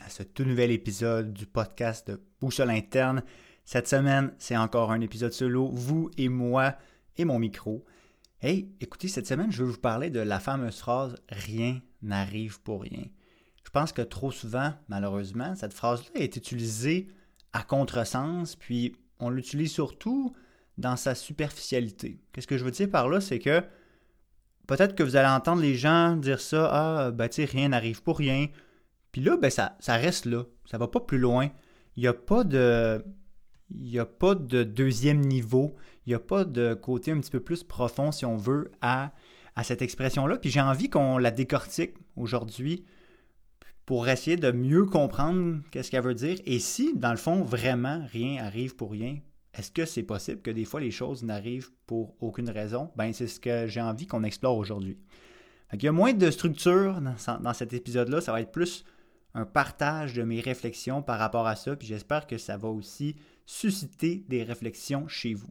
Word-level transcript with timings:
à 0.00 0.08
ce 0.08 0.22
tout 0.22 0.44
nouvel 0.44 0.70
épisode 0.70 1.32
du 1.32 1.46
podcast 1.46 2.10
de 2.10 2.20
Boussole 2.40 2.70
Interne. 2.70 3.22
Cette 3.64 3.88
semaine, 3.88 4.32
c'est 4.38 4.56
encore 4.56 4.92
un 4.92 5.00
épisode 5.00 5.32
solo, 5.32 5.68
vous 5.68 6.10
et 6.16 6.28
moi 6.28 6.76
et 7.16 7.24
mon 7.24 7.38
micro. 7.38 7.84
Hey, 8.40 8.74
écoutez, 8.80 9.08
cette 9.08 9.26
semaine, 9.26 9.52
je 9.52 9.62
veux 9.62 9.70
vous 9.70 9.80
parler 9.80 10.10
de 10.10 10.20
la 10.20 10.40
fameuse 10.40 10.78
phrase 10.78 11.16
Rien 11.28 11.80
n'arrive 12.02 12.60
pour 12.62 12.82
rien. 12.82 13.04
Je 13.64 13.70
pense 13.70 13.92
que 13.92 14.02
trop 14.02 14.30
souvent, 14.30 14.72
malheureusement, 14.88 15.54
cette 15.54 15.74
phrase-là 15.74 16.20
est 16.20 16.36
utilisée 16.36 17.08
à 17.52 17.62
contresens, 17.62 18.56
puis 18.56 18.96
on 19.18 19.30
l'utilise 19.30 19.72
surtout 19.72 20.34
dans 20.78 20.96
sa 20.96 21.14
superficialité. 21.14 22.20
Qu'est-ce 22.32 22.46
que 22.46 22.58
je 22.58 22.64
veux 22.64 22.70
dire 22.70 22.90
par 22.90 23.08
là, 23.08 23.20
c'est 23.20 23.38
que 23.38 23.62
peut-être 24.66 24.94
que 24.94 25.02
vous 25.02 25.16
allez 25.16 25.28
entendre 25.28 25.60
les 25.62 25.74
gens 25.74 26.16
dire 26.16 26.40
ça, 26.40 26.68
ah, 26.72 27.10
ben 27.10 27.28
tu 27.28 27.44
rien 27.44 27.68
n'arrive 27.68 28.02
pour 28.02 28.18
rien. 28.18 28.48
Puis 29.14 29.22
là, 29.22 29.36
ben 29.36 29.48
ça, 29.48 29.76
ça 29.78 29.94
reste 29.94 30.26
là. 30.26 30.42
Ça 30.66 30.76
va 30.76 30.88
pas 30.88 30.98
plus 30.98 31.18
loin. 31.18 31.48
Il 31.94 32.00
n'y 32.00 32.08
a 32.08 32.12
pas 32.12 32.42
de. 32.42 33.00
Il 33.70 33.84
n'y 33.84 34.00
a 34.00 34.06
pas 34.06 34.34
de 34.34 34.64
deuxième 34.64 35.20
niveau. 35.20 35.76
Il 36.04 36.08
n'y 36.08 36.14
a 36.16 36.18
pas 36.18 36.44
de 36.44 36.74
côté 36.74 37.12
un 37.12 37.20
petit 37.20 37.30
peu 37.30 37.38
plus 37.38 37.62
profond, 37.62 38.10
si 38.10 38.24
on 38.24 38.36
veut, 38.36 38.72
à, 38.80 39.12
à 39.54 39.62
cette 39.62 39.82
expression-là. 39.82 40.36
Puis 40.38 40.50
j'ai 40.50 40.60
envie 40.60 40.90
qu'on 40.90 41.16
la 41.16 41.30
décortique 41.30 41.94
aujourd'hui 42.16 42.84
pour 43.86 44.08
essayer 44.08 44.36
de 44.36 44.50
mieux 44.50 44.84
comprendre 44.84 45.60
qu'est-ce 45.70 45.92
qu'elle 45.92 46.02
veut 46.02 46.16
dire. 46.16 46.38
Et 46.44 46.58
si, 46.58 46.92
dans 46.96 47.12
le 47.12 47.16
fond, 47.16 47.44
vraiment 47.44 48.04
rien 48.10 48.42
arrive 48.42 48.74
pour 48.74 48.90
rien, 48.90 49.18
est-ce 49.56 49.70
que 49.70 49.84
c'est 49.84 50.02
possible 50.02 50.42
que 50.42 50.50
des 50.50 50.64
fois 50.64 50.80
les 50.80 50.90
choses 50.90 51.22
n'arrivent 51.22 51.70
pour 51.86 52.16
aucune 52.18 52.50
raison? 52.50 52.90
Ben, 52.96 53.12
c'est 53.12 53.28
ce 53.28 53.38
que 53.38 53.68
j'ai 53.68 53.80
envie 53.80 54.08
qu'on 54.08 54.24
explore 54.24 54.58
aujourd'hui. 54.58 54.98
Il 55.72 55.84
y 55.84 55.88
a 55.88 55.92
moins 55.92 56.12
de 56.12 56.30
structure 56.32 57.00
dans, 57.00 57.52
cet 57.52 57.72
épisode-là. 57.72 58.20
Ça 58.20 58.32
va 58.32 58.40
être 58.40 58.52
plus 58.52 58.84
un 59.34 59.44
partage 59.44 60.14
de 60.14 60.22
mes 60.22 60.40
réflexions 60.40 61.02
par 61.02 61.18
rapport 61.18 61.46
à 61.46 61.56
ça. 61.56 61.76
Puis 61.76 61.88
j'espère 61.88 62.26
que 62.26 62.38
ça 62.38 62.56
va 62.56 62.68
aussi 62.68 63.16
susciter 63.46 64.24
des 64.28 64.42
réflexions 64.42 65.08
chez 65.08 65.34
vous. 65.34 65.50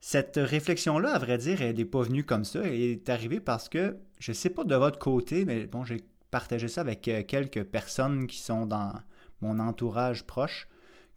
Cette 0.00 0.36
réflexion-là, 0.36 1.14
à 1.14 1.18
vrai 1.18 1.38
dire, 1.38 1.62
elle 1.62 1.76
n'est 1.76 1.84
pas 1.84 2.02
venue 2.02 2.24
comme 2.24 2.44
ça. 2.44 2.60
Elle 2.62 2.74
est 2.74 3.08
arrivée 3.08 3.40
parce 3.40 3.68
que, 3.68 3.96
je 4.18 4.32
ne 4.32 4.34
sais 4.34 4.50
pas 4.50 4.64
de 4.64 4.74
votre 4.74 4.98
côté, 4.98 5.44
mais 5.44 5.66
bon, 5.66 5.84
j'ai 5.84 6.04
partagé 6.30 6.68
ça 6.68 6.82
avec 6.82 7.08
euh, 7.08 7.22
quelques 7.22 7.64
personnes 7.64 8.26
qui 8.26 8.38
sont 8.38 8.66
dans 8.66 8.92
mon 9.40 9.58
entourage 9.60 10.24
proche 10.24 10.68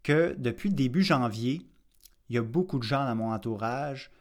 que 0.03 0.35
depuis 0.38 0.69
début 0.69 1.03
janvier, 1.03 1.67
il 2.30 2.35
y 2.35 2.39
a 2.39 2.44
beaucoup 2.44 2.78
de 2.78 2.83
gens 2.83 3.03
dans 3.03 3.16
mon 3.16 3.33
entourage 3.33 4.11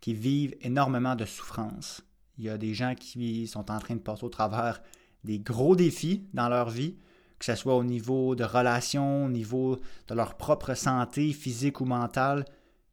qui 0.00 0.14
vivent 0.14 0.56
énormément 0.60 1.14
de 1.14 1.24
souffrance. 1.24 2.02
Il 2.38 2.44
y 2.44 2.48
a 2.48 2.58
des 2.58 2.74
gens 2.74 2.94
qui 2.94 3.46
sont 3.46 3.70
en 3.70 3.78
train 3.78 3.94
de 3.94 4.00
passer 4.00 4.24
au 4.24 4.28
travers 4.28 4.82
des 5.24 5.38
gros 5.38 5.76
défis 5.76 6.24
dans 6.34 6.48
leur 6.48 6.70
vie, 6.70 6.96
que 7.38 7.44
ce 7.44 7.54
soit 7.54 7.76
au 7.76 7.84
niveau 7.84 8.34
de 8.34 8.44
relations, 8.44 9.26
au 9.26 9.28
niveau 9.28 9.78
de 10.08 10.14
leur 10.14 10.36
propre 10.36 10.74
santé 10.74 11.32
physique 11.32 11.80
ou 11.80 11.84
mentale. 11.84 12.44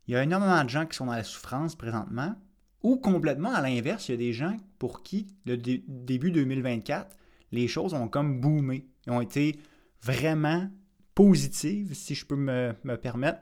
Il 0.07 0.13
y 0.13 0.17
a 0.17 0.23
énormément 0.23 0.63
de 0.63 0.69
gens 0.69 0.85
qui 0.85 0.97
sont 0.97 1.05
dans 1.05 1.13
la 1.13 1.23
souffrance 1.23 1.75
présentement, 1.75 2.35
ou 2.81 2.97
complètement 2.97 3.53
à 3.53 3.61
l'inverse, 3.61 4.09
il 4.09 4.11
y 4.11 4.15
a 4.15 4.17
des 4.17 4.33
gens 4.33 4.57
pour 4.77 5.03
qui, 5.03 5.27
le 5.45 5.55
début 5.57 6.31
2024, 6.31 7.15
les 7.53 7.67
choses 7.67 7.93
ont 7.93 8.09
comme 8.09 8.41
boomé. 8.41 8.87
Ont 9.08 9.21
été 9.21 9.59
vraiment 10.02 10.69
positive, 11.15 11.93
si 11.93 12.15
je 12.15 12.25
peux 12.25 12.35
me, 12.35 12.73
permettre. 12.97 13.39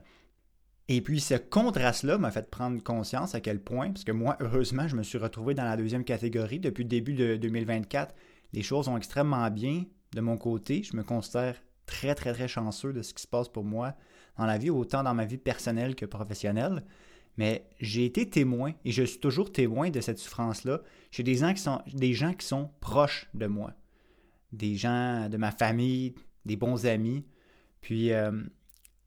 Et 0.87 1.01
puis 1.01 1.19
ce 1.19 1.35
contraste-là 1.35 2.17
m'a 2.17 2.31
fait 2.31 2.49
prendre 2.49 2.81
conscience 2.83 3.33
à 3.33 3.41
quel 3.41 3.61
point, 3.61 3.91
parce 3.91 4.03
que 4.03 4.11
moi, 4.11 4.37
heureusement, 4.41 4.87
je 4.87 4.95
me 4.95 5.03
suis 5.03 5.17
retrouvé 5.17 5.53
dans 5.53 5.63
la 5.63 5.77
deuxième 5.77 6.03
catégorie 6.03 6.59
depuis 6.59 6.83
le 6.83 6.89
début 6.89 7.13
de 7.13 7.37
2024. 7.37 8.13
Les 8.53 8.63
choses 8.63 8.87
ont 8.87 8.97
extrêmement 8.97 9.49
bien 9.49 9.85
de 10.13 10.21
mon 10.21 10.37
côté. 10.37 10.83
Je 10.83 10.95
me 10.95 11.03
considère 11.03 11.55
très, 11.85 12.15
très, 12.15 12.33
très 12.33 12.47
chanceux 12.47 12.93
de 12.93 13.01
ce 13.01 13.13
qui 13.13 13.21
se 13.21 13.27
passe 13.27 13.49
pour 13.49 13.63
moi 13.63 13.95
dans 14.37 14.45
la 14.45 14.57
vie, 14.57 14.69
autant 14.69 15.03
dans 15.03 15.13
ma 15.13 15.25
vie 15.25 15.37
personnelle 15.37 15.95
que 15.95 16.05
professionnelle. 16.05 16.83
Mais 17.37 17.69
j'ai 17.79 18.05
été 18.05 18.29
témoin, 18.29 18.73
et 18.83 18.91
je 18.91 19.03
suis 19.03 19.19
toujours 19.19 19.51
témoin 19.51 19.89
de 19.89 20.01
cette 20.01 20.19
souffrance-là, 20.19 20.81
chez 21.11 21.23
des 21.23 21.35
gens, 21.35 21.53
qui 21.53 21.61
sont, 21.61 21.81
des 21.93 22.13
gens 22.13 22.33
qui 22.33 22.45
sont 22.45 22.71
proches 22.81 23.29
de 23.33 23.47
moi. 23.47 23.73
Des 24.51 24.75
gens 24.75 25.29
de 25.29 25.37
ma 25.37 25.51
famille, 25.51 26.13
des 26.45 26.57
bons 26.57 26.85
amis. 26.85 27.25
Puis, 27.79 28.11
euh, 28.11 28.31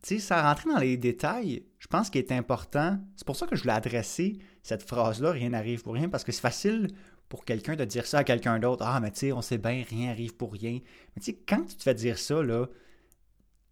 tu 0.03 0.17
sais, 0.17 0.19
sans 0.19 0.43
rentrer 0.43 0.71
dans 0.71 0.79
les 0.79 0.97
détails, 0.97 1.65
je 1.79 1.87
pense 1.87 2.09
qu'il 2.11 2.21
est 2.21 2.33
important, 2.33 2.99
c'est 3.17 3.27
pour 3.27 3.37
ça 3.37 3.47
que 3.47 3.57
je 3.57 3.63
voulais 3.63 3.75
adresser 3.75 4.39
cette 4.63 4.83
phrase-là, 4.83 5.31
rien 5.31 5.51
n'arrive 5.51 5.83
pour 5.83 5.95
rien, 5.95 6.09
parce 6.09 6.25
que 6.25 6.33
c'est 6.33 6.41
facile 6.41 6.89
pour 7.35 7.45
quelqu'un 7.45 7.75
de 7.75 7.85
dire 7.85 8.07
ça 8.07 8.19
à 8.19 8.25
quelqu'un 8.25 8.61
d'autre. 8.61 8.85
Ah, 8.87 9.01
mais 9.01 9.11
tu 9.11 9.19
sais, 9.19 9.33
on 9.33 9.43
sait 9.43 9.59
bien, 9.59 9.83
rien 9.91 10.07
n'arrive 10.07 10.37
pour 10.37 10.53
rien. 10.53 10.79
Mais 11.17 11.21
tu 11.21 11.33
sais, 11.33 11.39
quand 11.49 11.65
tu 11.65 11.75
te 11.75 11.83
fais 11.83 11.93
dire 11.93 12.17
ça, 12.17 12.41
là, 12.45 12.69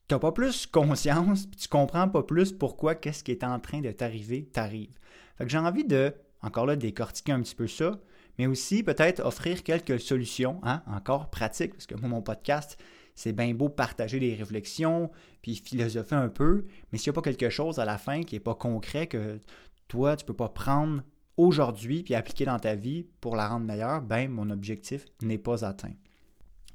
tu 0.09 0.15
n'as 0.17 0.19
pas 0.19 0.33
plus 0.33 0.67
conscience, 0.73 1.47
puis 1.47 1.55
tu 1.55 1.69
comprends 1.69 2.09
pas 2.09 2.25
plus 2.25 2.51
pourquoi 2.51 2.97
qu'est-ce 2.97 3.23
qui 3.23 3.31
est 3.31 3.45
en 3.45 3.61
train 3.61 3.81
de 3.81 3.93
t'arriver, 3.93 4.47
t'arrive. 4.47 4.99
Fait 5.39 5.45
que 5.45 5.51
j'ai 5.51 5.59
envie 5.59 5.85
de, 5.85 6.13
encore 6.41 6.67
là, 6.67 6.75
décortiquer 6.75 7.31
un 7.31 7.41
petit 7.41 7.55
peu 7.55 7.69
ça, 7.69 8.01
mais 8.37 8.49
aussi 8.49 8.83
peut-être 8.83 9.25
offrir 9.25 9.63
quelques 9.63 10.01
solutions, 10.01 10.61
hein, 10.65 10.83
encore 10.89 11.31
pratiques, 11.31 11.75
parce 11.75 11.87
que 11.87 11.95
moi, 11.95 12.09
mon 12.09 12.21
podcast, 12.21 12.77
c'est 13.15 13.33
bien 13.33 13.55
beau 13.55 13.69
partager 13.69 14.19
des 14.19 14.35
réflexions, 14.35 15.13
puis 15.41 15.55
philosopher 15.55 16.17
un 16.17 16.31
peu, 16.31 16.67
mais 16.91 16.99
s'il 16.99 17.13
n'y 17.13 17.15
a 17.17 17.21
pas 17.23 17.31
quelque 17.31 17.49
chose 17.49 17.79
à 17.79 17.85
la 17.85 17.97
fin 17.97 18.25
qui 18.25 18.35
n'est 18.35 18.41
pas 18.41 18.57
concret, 18.57 19.07
que 19.07 19.39
toi, 19.87 20.17
tu 20.17 20.25
ne 20.25 20.27
peux 20.27 20.35
pas 20.35 20.49
prendre 20.49 21.05
aujourd'hui 21.37 22.03
puis 22.03 22.15
appliquer 22.15 22.45
dans 22.45 22.59
ta 22.59 22.75
vie 22.75 23.07
pour 23.21 23.37
la 23.37 23.49
rendre 23.49 23.67
meilleure, 23.67 24.03
ben 24.03 24.31
mon 24.31 24.51
objectif 24.51 25.07
n'est 25.23 25.39
pas 25.39 25.65
atteint. 25.65 25.95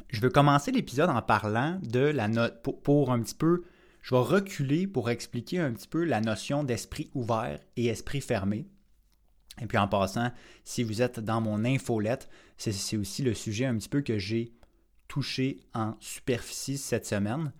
Je 0.09 0.21
veux 0.21 0.29
commencer 0.29 0.71
l'épisode 0.71 1.09
en 1.09 1.21
parlant 1.21 1.79
de 1.83 1.99
la 1.99 2.27
note 2.27 2.61
pour, 2.83 3.11
un 3.11 3.21
petit 3.21 3.35
peu, 3.35 3.63
je 4.01 4.15
vais 4.15 4.21
reculer 4.21 4.87
pour 4.87 5.09
expliquer 5.09 5.59
un 5.59 5.73
petit 5.73 5.87
peu 5.87 6.03
la 6.03 6.21
notion 6.21 6.63
d'esprit 6.63 7.09
ouvert 7.13 7.59
et 7.75 7.87
esprit 7.87 8.21
fermé. 8.21 8.67
Et 9.61 9.65
puis 9.65 9.77
en 9.77 9.87
passant, 9.87 10.31
si 10.63 10.83
vous 10.83 11.01
êtes 11.01 11.19
dans 11.19 11.41
mon 11.41 11.65
infolette, 11.65 12.29
c'est 12.57 12.97
aussi 12.97 13.23
le 13.23 13.33
sujet 13.33 13.65
un 13.65 13.75
petit 13.75 13.89
peu 13.89 14.01
que 14.01 14.17
j'ai 14.17 14.53
touché 15.07 15.59
en 15.73 15.95
superficie 15.99 16.77
cette 16.77 17.05
semaine. 17.05 17.51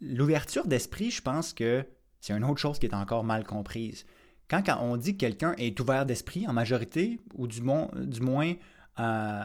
L'ouverture 0.00 0.66
d'esprit, 0.66 1.10
je 1.10 1.22
pense 1.22 1.52
que 1.52 1.84
c'est 2.20 2.32
une 2.32 2.44
autre 2.44 2.60
chose 2.60 2.78
qui 2.78 2.86
est 2.86 2.94
encore 2.94 3.24
mal 3.24 3.44
comprise. 3.44 4.06
Quand, 4.48 4.62
on 4.80 4.96
dit 4.96 5.12
que 5.12 5.18
quelqu'un 5.18 5.54
est 5.58 5.78
ouvert 5.78 6.06
d'esprit, 6.06 6.46
en 6.46 6.52
majorité, 6.52 7.20
ou 7.34 7.46
du, 7.46 7.60
moins 7.60 8.54
euh, 8.98 9.44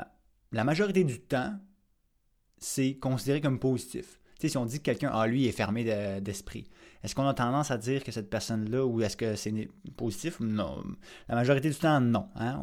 la 0.51 0.63
majorité 0.63 1.03
du 1.03 1.19
temps, 1.19 1.53
c'est 2.57 2.95
considéré 2.95 3.41
comme 3.41 3.59
positif. 3.59 4.19
Si 4.49 4.57
on 4.57 4.65
dit 4.65 4.79
que 4.79 4.83
quelqu'un, 4.83 5.09
ah, 5.13 5.25
lui, 5.25 5.47
est 5.47 5.53
fermé 5.53 5.85
d'esprit, 6.19 6.67
est-ce 7.01 7.15
qu'on 7.15 7.27
a 7.27 7.33
tendance 7.33 7.71
à 7.71 7.77
dire 7.77 8.03
que 8.03 8.11
cette 8.11 8.29
personne-là, 8.29 8.85
ou 8.85 9.01
est-ce 9.01 9.15
que 9.15 9.35
c'est 9.35 9.69
positif? 9.95 10.39
Non? 10.39 10.83
La 11.29 11.35
majorité 11.35 11.69
du 11.69 11.75
temps, 11.75 12.01
non. 12.01 12.27
Hein? 12.35 12.59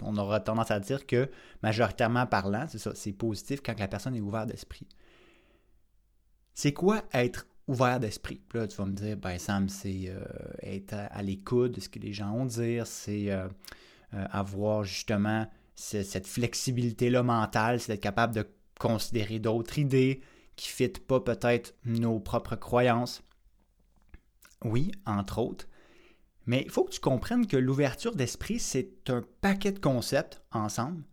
On 0.00 0.16
aura 0.16 0.40
tendance 0.40 0.70
à 0.70 0.80
dire 0.80 1.06
que, 1.06 1.30
majoritairement 1.62 2.26
parlant, 2.26 2.66
c'est 2.68 2.78
ça, 2.78 2.92
c'est 2.94 3.12
positif 3.12 3.60
quand 3.64 3.78
la 3.78 3.88
personne 3.88 4.14
est 4.16 4.20
ouverte 4.20 4.48
d'esprit. 4.48 4.86
C'est 6.54 6.72
quoi 6.72 7.02
être 7.12 7.46
ouvert 7.70 8.00
d'esprit? 8.00 8.40
Là, 8.52 8.66
tu 8.66 8.76
vas 8.76 8.86
me 8.86 8.92
dire, 8.92 9.16
ben 9.16 9.38
Sam, 9.38 9.68
c'est 9.68 10.08
euh, 10.08 10.24
être 10.62 10.94
à, 10.94 11.22
l'écoute 11.22 11.72
de 11.72 11.80
ce 11.80 11.88
que 11.88 11.98
les 11.98 12.12
gens 12.12 12.32
ont 12.32 12.44
à 12.44 12.48
dire, 12.48 12.86
c'est 12.86 13.30
euh, 13.30 13.48
euh, 14.14 14.26
avoir 14.30 14.84
justement 14.84 15.46
cette 15.76 16.26
flexibilité-là 16.26 17.22
mentale, 17.22 17.80
c'est 17.80 17.92
d'être 17.92 18.02
capable 18.02 18.34
de 18.34 18.46
considérer 18.78 19.38
d'autres 19.38 19.78
idées, 19.78 20.20
qui 20.56 20.68
ne 20.68 20.74
fitent 20.74 21.06
pas 21.06 21.20
peut-être 21.20 21.74
nos 21.86 22.20
propres 22.20 22.56
croyances. 22.56 23.22
Oui, 24.62 24.92
entre 25.06 25.38
autres. 25.38 25.66
Mais 26.44 26.62
il 26.64 26.70
faut 26.70 26.84
que 26.84 26.92
tu 26.92 27.00
comprennes 27.00 27.46
que 27.46 27.56
l'ouverture 27.56 28.14
d'esprit, 28.14 28.58
c'est 28.58 29.08
un 29.08 29.22
paquet 29.40 29.72
de 29.72 29.78
concepts 29.78 30.42
ensemble 30.52 31.04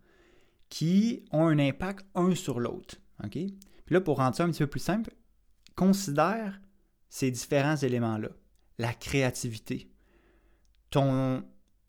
qui 0.68 1.24
ont 1.32 1.46
un 1.46 1.58
impact 1.58 2.04
un 2.14 2.34
sur 2.34 2.60
l'autre. 2.60 2.96
Puis 3.30 3.56
là, 3.88 4.00
pour 4.02 4.18
rendre 4.18 4.36
ça 4.36 4.44
un 4.44 4.50
petit 4.50 4.64
peu 4.64 4.66
plus 4.66 4.80
simple, 4.80 5.14
considère 5.78 6.60
ces 7.08 7.30
différents 7.30 7.76
éléments-là. 7.76 8.30
La 8.78 8.92
créativité, 8.92 9.88
ton 10.90 11.44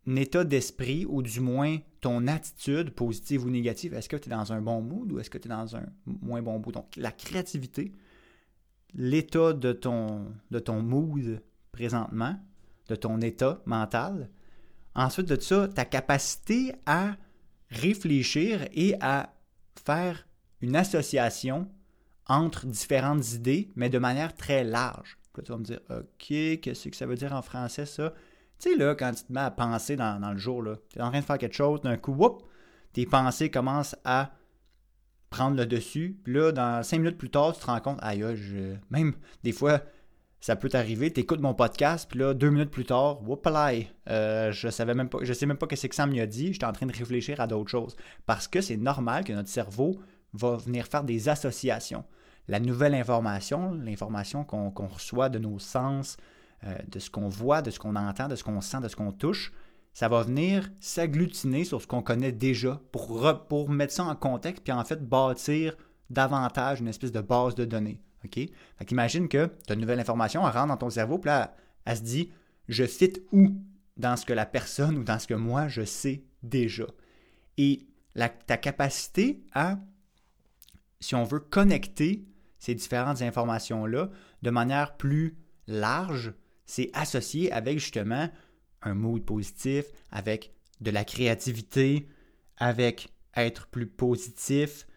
état 0.06 0.44
d'esprit, 0.44 1.08
ou 1.08 1.24
du 1.24 1.40
moins 1.40 1.78
ton 2.00 2.28
attitude, 2.28 2.92
positive 2.92 3.46
ou 3.46 3.50
négative, 3.50 3.96
est-ce 3.96 4.08
que 4.08 4.16
tu 4.16 4.30
es 4.30 4.32
dans 4.32 4.54
un 4.54 4.62
bon 4.62 4.82
mood 4.82 5.12
ou 5.12 5.20
est-ce 5.20 5.32
que 5.32 5.40
tu 5.40 5.48
es 5.48 5.50
dans 5.50 5.76
un 5.76 5.88
moins 6.06 6.44
bon 6.44 6.60
mood? 6.60 6.72
Donc, 6.72 6.96
la 6.98 7.12
créativité, 7.12 7.92
l'état 8.94 9.54
de 9.54 9.72
ton, 9.74 10.34
mood 10.84 11.42
présentement, 11.72 12.40
de 12.90 12.96
ton 12.96 13.20
état 13.22 13.60
mental. 13.66 14.30
Ensuite 14.94 15.28
de 15.28 15.40
ça, 15.40 15.68
ta 15.68 15.86
capacité 15.86 16.74
à 16.86 17.18
réfléchir 17.72 18.68
et 18.72 18.96
à 19.02 19.34
faire 19.84 20.28
une 20.62 20.76
association 20.76 21.68
entre 22.30 22.66
différentes 22.68 23.34
idées, 23.34 23.70
mais 23.76 23.90
de 23.90 24.00
manière 24.00 24.34
très 24.34 24.64
large. 24.64 25.18
Puis 25.34 25.44
tu 25.44 25.52
vas 25.52 25.58
me 25.58 25.64
dire, 25.64 25.80
OK, 25.90 26.28
qu'est-ce 26.62 26.88
que 26.88 26.96
ça 26.96 27.06
veut 27.06 27.16
dire 27.16 27.34
en 27.34 27.42
français, 27.42 27.86
ça? 27.86 28.14
Tu 28.60 28.72
sais, 28.72 28.78
là, 28.78 28.96
quand 28.96 29.12
tu 29.14 29.24
te 29.24 29.34
mets 29.34 29.40
à 29.40 29.52
penser 29.52 29.96
dans, 29.96 30.32
le 30.32 30.38
jour, 30.38 30.64
tu 30.90 31.00
es 31.00 31.02
en 31.02 31.10
train 31.10 31.20
de 31.20 31.26
faire 31.26 31.38
quelque 31.38 31.56
chose, 31.56 31.82
d'un 31.82 31.98
coup, 31.98 32.14
whoop, 32.14 32.44
tes 32.94 33.06
pensées 33.06 33.50
commencent 33.50 33.96
à 34.04 34.32
prendre 35.30 35.58
le 35.58 35.66
dessus. 35.66 36.20
Puis 36.24 36.34
là, 36.34 36.52
dans 36.52 36.84
cinq 36.84 37.00
minutes 37.00 37.18
plus 37.18 37.30
tard, 37.30 37.54
tu 37.54 37.62
te 37.62 37.66
rends 37.66 37.80
compte, 37.80 38.00
aïe, 38.02 38.24
je... 38.36 38.76
même 38.90 39.14
des 39.44 39.52
fois, 39.52 39.82
ça 40.42 40.56
peut 40.56 40.70
t'arriver, 40.70 41.12
tu 41.12 41.22
écoutes 41.22 41.42
mon 41.42 41.54
podcast, 41.54 42.10
puis 42.10 42.20
là, 42.20 42.34
deux 42.34 42.50
minutes 42.50 42.72
plus 42.72 42.86
tard, 42.86 43.22
whoopalaï, 43.28 43.90
euh, 44.10 44.52
je 44.52 44.70
savais 44.70 44.94
même 44.94 45.10
pas, 45.10 45.20
je 45.22 45.34
sais 45.34 45.46
même 45.46 45.58
pas 45.58 45.68
ce 45.74 45.88
que 45.88 45.96
Sam 45.96 46.12
m'y 46.12 46.22
a 46.22 46.26
dit, 46.26 46.54
j'étais 46.54 46.66
en 46.66 46.72
train 46.72 46.86
de 46.86 46.96
réfléchir 46.96 47.42
à 47.42 47.48
d'autres 47.48 47.70
choses. 47.70 47.96
Parce 48.26 48.48
que 48.48 48.62
c'est 48.62 48.78
normal 48.78 49.24
que 49.24 49.34
notre 49.34 49.50
cerveau 49.50 50.00
va 50.34 50.58
venir 50.58 50.88
faire 50.88 51.04
des 51.04 51.30
associations. 51.30 52.06
La 52.50 52.60
nouvelle 52.60 52.96
information, 52.96 53.74
l'information 53.74 54.44
qu'on 54.44 54.88
reçoit 54.88 55.30
de 55.30 55.38
nos 55.38 55.60
sens, 55.60 56.18
euh, 56.64 56.76
de 56.88 56.98
ce 56.98 57.12
qu'on 57.12 57.30
voit, 57.30 57.62
de 57.62 57.70
ce 57.70 57.78
qu'on 57.78 57.96
entend, 57.96 58.28
de 58.28 58.36
ce 58.36 58.44
qu'on 58.44 58.60
sent, 58.60 58.82
de 58.82 58.88
ce 58.88 58.96
qu'on 58.96 59.12
touche, 59.12 59.54
ça 59.94 60.10
va 60.10 60.24
venir 60.24 60.70
s'agglutiner 60.80 61.64
sur 61.64 61.80
ce 61.80 61.86
qu'on 61.86 62.02
connaît 62.02 62.32
déjà 62.32 62.82
pour, 62.92 63.48
pour 63.48 63.70
mettre 63.70 63.94
ça 63.94 64.04
en 64.04 64.16
contexte, 64.16 64.64
puis 64.64 64.74
en 64.74 64.84
fait 64.84 65.08
bâtir 65.08 65.78
davantage 66.10 66.82
une 66.82 66.88
espèce 66.88 67.12
de 67.12 67.22
base 67.22 67.54
de 67.54 67.66
données. 67.66 68.02
OK? 68.26 68.34
Fait 68.34 68.86
qu'imagine 68.86 69.30
que 69.30 69.46
tu 69.68 69.72
as 69.72 69.76
une 69.76 69.82
nouvelle 69.82 70.00
information, 70.00 70.42
elle 70.46 70.54
rentre 70.54 70.70
dans 70.70 70.78
ton 70.78 70.90
cerveau, 70.90 71.20
puis 71.20 71.30
là, 71.30 71.56
elle, 71.86 71.98
se 71.98 72.02
dit 72.02 72.32
Je 72.68 72.86
cite 72.86 73.22
où 73.32 73.62
dans 73.96 74.18
ce 74.18 74.26
que 74.26 74.34
la 74.34 74.48
personne 74.48 74.98
ou 74.98 75.04
dans 75.04 75.20
ce 75.20 75.28
que 75.28 75.36
moi 75.36 75.68
je 75.68 75.86
sais 75.86 76.24
déjà? 76.42 76.88
Et 77.58 77.86
ta 78.48 78.58
capacité 78.58 79.44
à, 79.54 79.78
si 81.00 81.14
on 81.14 81.24
veut, 81.24 81.40
connecter 81.40 82.26
ces 82.60 82.76
différentes 82.76 83.22
informations-là 83.22 84.10
de 84.42 84.50
manière 84.50 84.98
plus 84.98 85.38
large, 85.68 86.34
c'est 86.66 86.90
associé 86.94 87.52
avec 87.52 87.80
justement 87.80 88.30
un 88.82 88.94
mood 88.94 89.24
positif, 89.24 89.86
avec 90.12 90.54
de 90.82 90.92
la 90.92 91.04
créativité, 91.04 92.08
avec 92.58 93.10
être 93.36 93.68
plus 93.68 93.88
positif, 93.88 94.88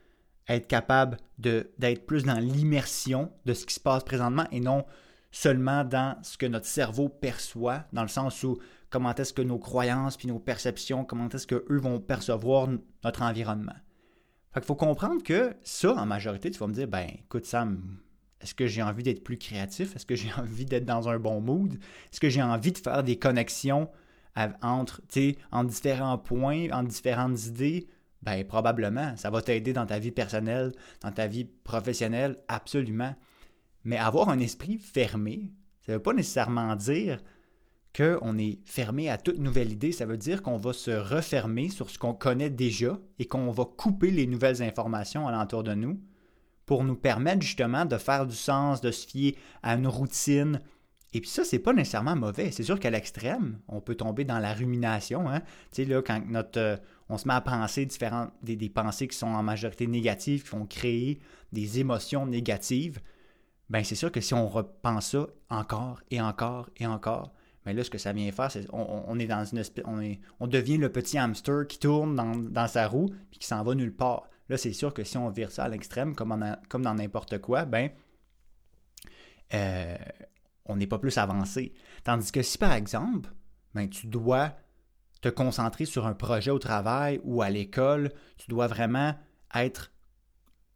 être 0.48 0.66
capable 0.66 1.18
d'être 1.38 2.06
plus 2.06 2.24
dans 2.24 2.38
l'immersion 2.38 3.32
de 3.46 3.54
ce 3.54 3.66
qui 3.66 3.74
se 3.74 3.80
passe 3.80 4.04
présentement 4.04 4.46
et 4.50 4.60
non 4.60 4.84
seulement 5.30 5.84
dans 5.84 6.18
ce 6.22 6.36
que 6.36 6.46
notre 6.46 6.66
cerveau 6.66 7.08
perçoit, 7.08 7.84
dans 7.92 8.02
le 8.02 8.08
sens 8.08 8.42
où 8.42 8.58
comment 8.90 9.14
est-ce 9.14 9.32
que 9.32 9.42
nos 9.42 9.58
croyances 9.58 10.16
puis 10.16 10.28
nos 10.28 10.38
perceptions, 10.38 11.04
comment 11.04 11.28
est-ce 11.28 11.46
qu'eux 11.46 11.78
vont 11.78 12.00
percevoir 12.00 12.68
notre 13.02 13.22
environnement. 13.22 13.74
Fait 14.52 14.64
faut 14.64 14.74
comprendre 14.74 15.22
que 15.22 15.54
ça, 15.62 15.94
en 15.94 16.06
majorité, 16.06 16.50
tu 16.50 16.58
vas 16.58 16.66
me 16.66 16.74
dire, 16.74 16.86
ben 16.86 17.06
écoute 17.24 17.46
Sam, 17.46 17.98
est-ce 18.42 18.54
que 18.54 18.66
j'ai 18.66 18.82
envie 18.82 19.02
d'être 19.02 19.24
plus 19.24 19.38
créatif? 19.38 19.96
Est-ce 19.96 20.04
que 20.04 20.14
j'ai 20.14 20.32
envie 20.38 20.66
d'être 20.66 20.84
dans 20.84 21.08
un 21.08 21.18
bon 21.18 21.40
mood? 21.40 21.74
Est-ce 22.12 22.20
que 22.20 22.28
j'ai 22.28 22.42
envie 22.42 22.72
de 22.72 22.78
faire 22.78 23.02
des 23.02 23.18
connexions 23.18 23.88
entre, 24.62 25.00
en 25.52 25.64
différents 25.64 26.18
points, 26.18 26.70
en 26.70 26.82
différentes 26.82 27.46
idées? 27.46 27.88
Ben, 28.22 28.44
probablement. 28.44 29.16
Ça 29.16 29.30
va 29.30 29.42
t'aider 29.42 29.72
dans 29.72 29.86
ta 29.86 29.98
vie 29.98 30.12
personnelle, 30.12 30.72
dans 31.00 31.10
ta 31.10 31.26
vie 31.26 31.44
professionnelle, 31.44 32.38
absolument. 32.48 33.14
Mais 33.84 33.96
avoir 33.96 34.28
un 34.28 34.38
esprit 34.38 34.78
fermé, 34.78 35.52
ça 35.80 35.92
ne 35.92 35.96
veut 35.96 36.02
pas 36.02 36.12
nécessairement 36.12 36.76
dire 36.76 37.20
qu'on 37.94 38.38
est 38.38 38.58
fermé 38.64 39.10
à 39.10 39.18
toute 39.18 39.38
nouvelle 39.38 39.70
idée. 39.70 39.92
Ça 39.92 40.06
veut 40.06 40.16
dire 40.16 40.42
qu'on 40.42 40.56
va 40.56 40.72
se 40.72 40.90
refermer 40.90 41.68
sur 41.68 41.90
ce 41.90 41.98
qu'on 41.98 42.14
connaît 42.14 42.50
déjà 42.50 42.98
et 43.18 43.26
qu'on 43.26 43.50
va 43.50 43.64
couper 43.64 44.10
les 44.10 44.26
nouvelles 44.26 44.62
informations 44.62 45.28
alentour 45.28 45.62
de 45.62 45.74
nous 45.74 46.00
pour 46.66 46.84
nous 46.84 46.96
permettre 46.96 47.42
justement 47.42 47.84
de 47.84 47.98
faire 47.98 48.26
du 48.26 48.34
sens, 48.34 48.80
de 48.80 48.90
se 48.90 49.06
fier 49.06 49.36
à 49.62 49.74
une 49.74 49.86
routine. 49.86 50.60
Et 51.12 51.20
puis 51.20 51.28
ça, 51.28 51.44
c'est 51.44 51.58
pas 51.58 51.74
nécessairement 51.74 52.16
mauvais. 52.16 52.50
C'est 52.50 52.62
sûr 52.62 52.80
qu'à 52.80 52.88
l'extrême, 52.88 53.58
on 53.68 53.80
peut 53.80 53.94
tomber 53.94 54.24
dans 54.24 54.38
la 54.38 54.54
rumination. 54.54 55.28
Hein? 55.28 55.40
Tu 55.70 55.82
sais, 55.82 55.84
là, 55.84 56.00
quand 56.00 56.22
notre, 56.26 56.58
euh, 56.58 56.76
on 57.10 57.18
se 57.18 57.28
met 57.28 57.34
à 57.34 57.42
penser 57.42 57.84
différentes, 57.84 58.30
des, 58.42 58.56
pensées 58.70 59.08
qui 59.08 59.18
sont 59.18 59.26
en 59.26 59.42
majorité 59.42 59.86
négatives, 59.86 60.44
qui 60.44 60.50
vont 60.50 60.64
créer 60.64 61.20
des 61.52 61.80
émotions 61.80 62.24
négatives, 62.24 63.00
ben 63.68 63.84
c'est 63.84 63.94
sûr 63.94 64.10
que 64.10 64.20
si 64.20 64.32
on 64.32 64.48
repense 64.48 65.10
ça 65.10 65.26
encore 65.50 66.00
et 66.10 66.20
encore 66.20 66.70
et 66.78 66.86
encore, 66.86 67.34
mais 67.64 67.74
là, 67.74 67.84
ce 67.84 67.90
que 67.90 67.98
ça 67.98 68.12
vient 68.12 68.30
faire, 68.32 68.50
c'est 68.50 68.66
on, 68.72 69.18
est 69.18 69.26
dans 69.26 69.44
une 69.44 69.62
on, 69.84 70.16
on 70.40 70.46
devient 70.46 70.78
le 70.78 70.90
petit 70.90 71.18
hamster 71.18 71.66
qui 71.66 71.78
tourne 71.78 72.16
dans, 72.50 72.68
sa 72.68 72.88
roue 72.88 73.08
puis 73.30 73.38
qui 73.38 73.46
s'en 73.46 73.62
va 73.62 73.74
nulle 73.74 73.94
part. 73.94 74.28
Là, 74.48 74.56
c'est 74.56 74.72
sûr 74.72 74.92
que 74.92 75.04
si 75.04 75.16
on 75.16 75.30
vire 75.30 75.50
ça 75.50 75.64
à 75.64 75.68
l'extrême, 75.68 76.14
comme, 76.14 76.56
comme 76.68 76.82
dans 76.82 76.94
n'importe 76.94 77.38
quoi, 77.38 77.64
ben, 77.64 77.90
euh, 79.54 79.96
on 80.66 80.76
n'est 80.76 80.86
pas 80.86 80.98
plus 80.98 81.16
avancé. 81.18 81.72
Tandis 82.04 82.32
que 82.32 82.42
si, 82.42 82.58
par 82.58 82.72
exemple, 82.72 83.30
ben, 83.74 83.88
tu 83.88 84.08
dois 84.08 84.54
te 85.20 85.28
concentrer 85.28 85.84
sur 85.84 86.06
un 86.06 86.14
projet 86.14 86.50
au 86.50 86.58
travail 86.58 87.20
ou 87.22 87.42
à 87.42 87.50
l'école, 87.50 88.12
tu 88.38 88.48
dois 88.48 88.66
vraiment 88.66 89.14
être 89.54 89.92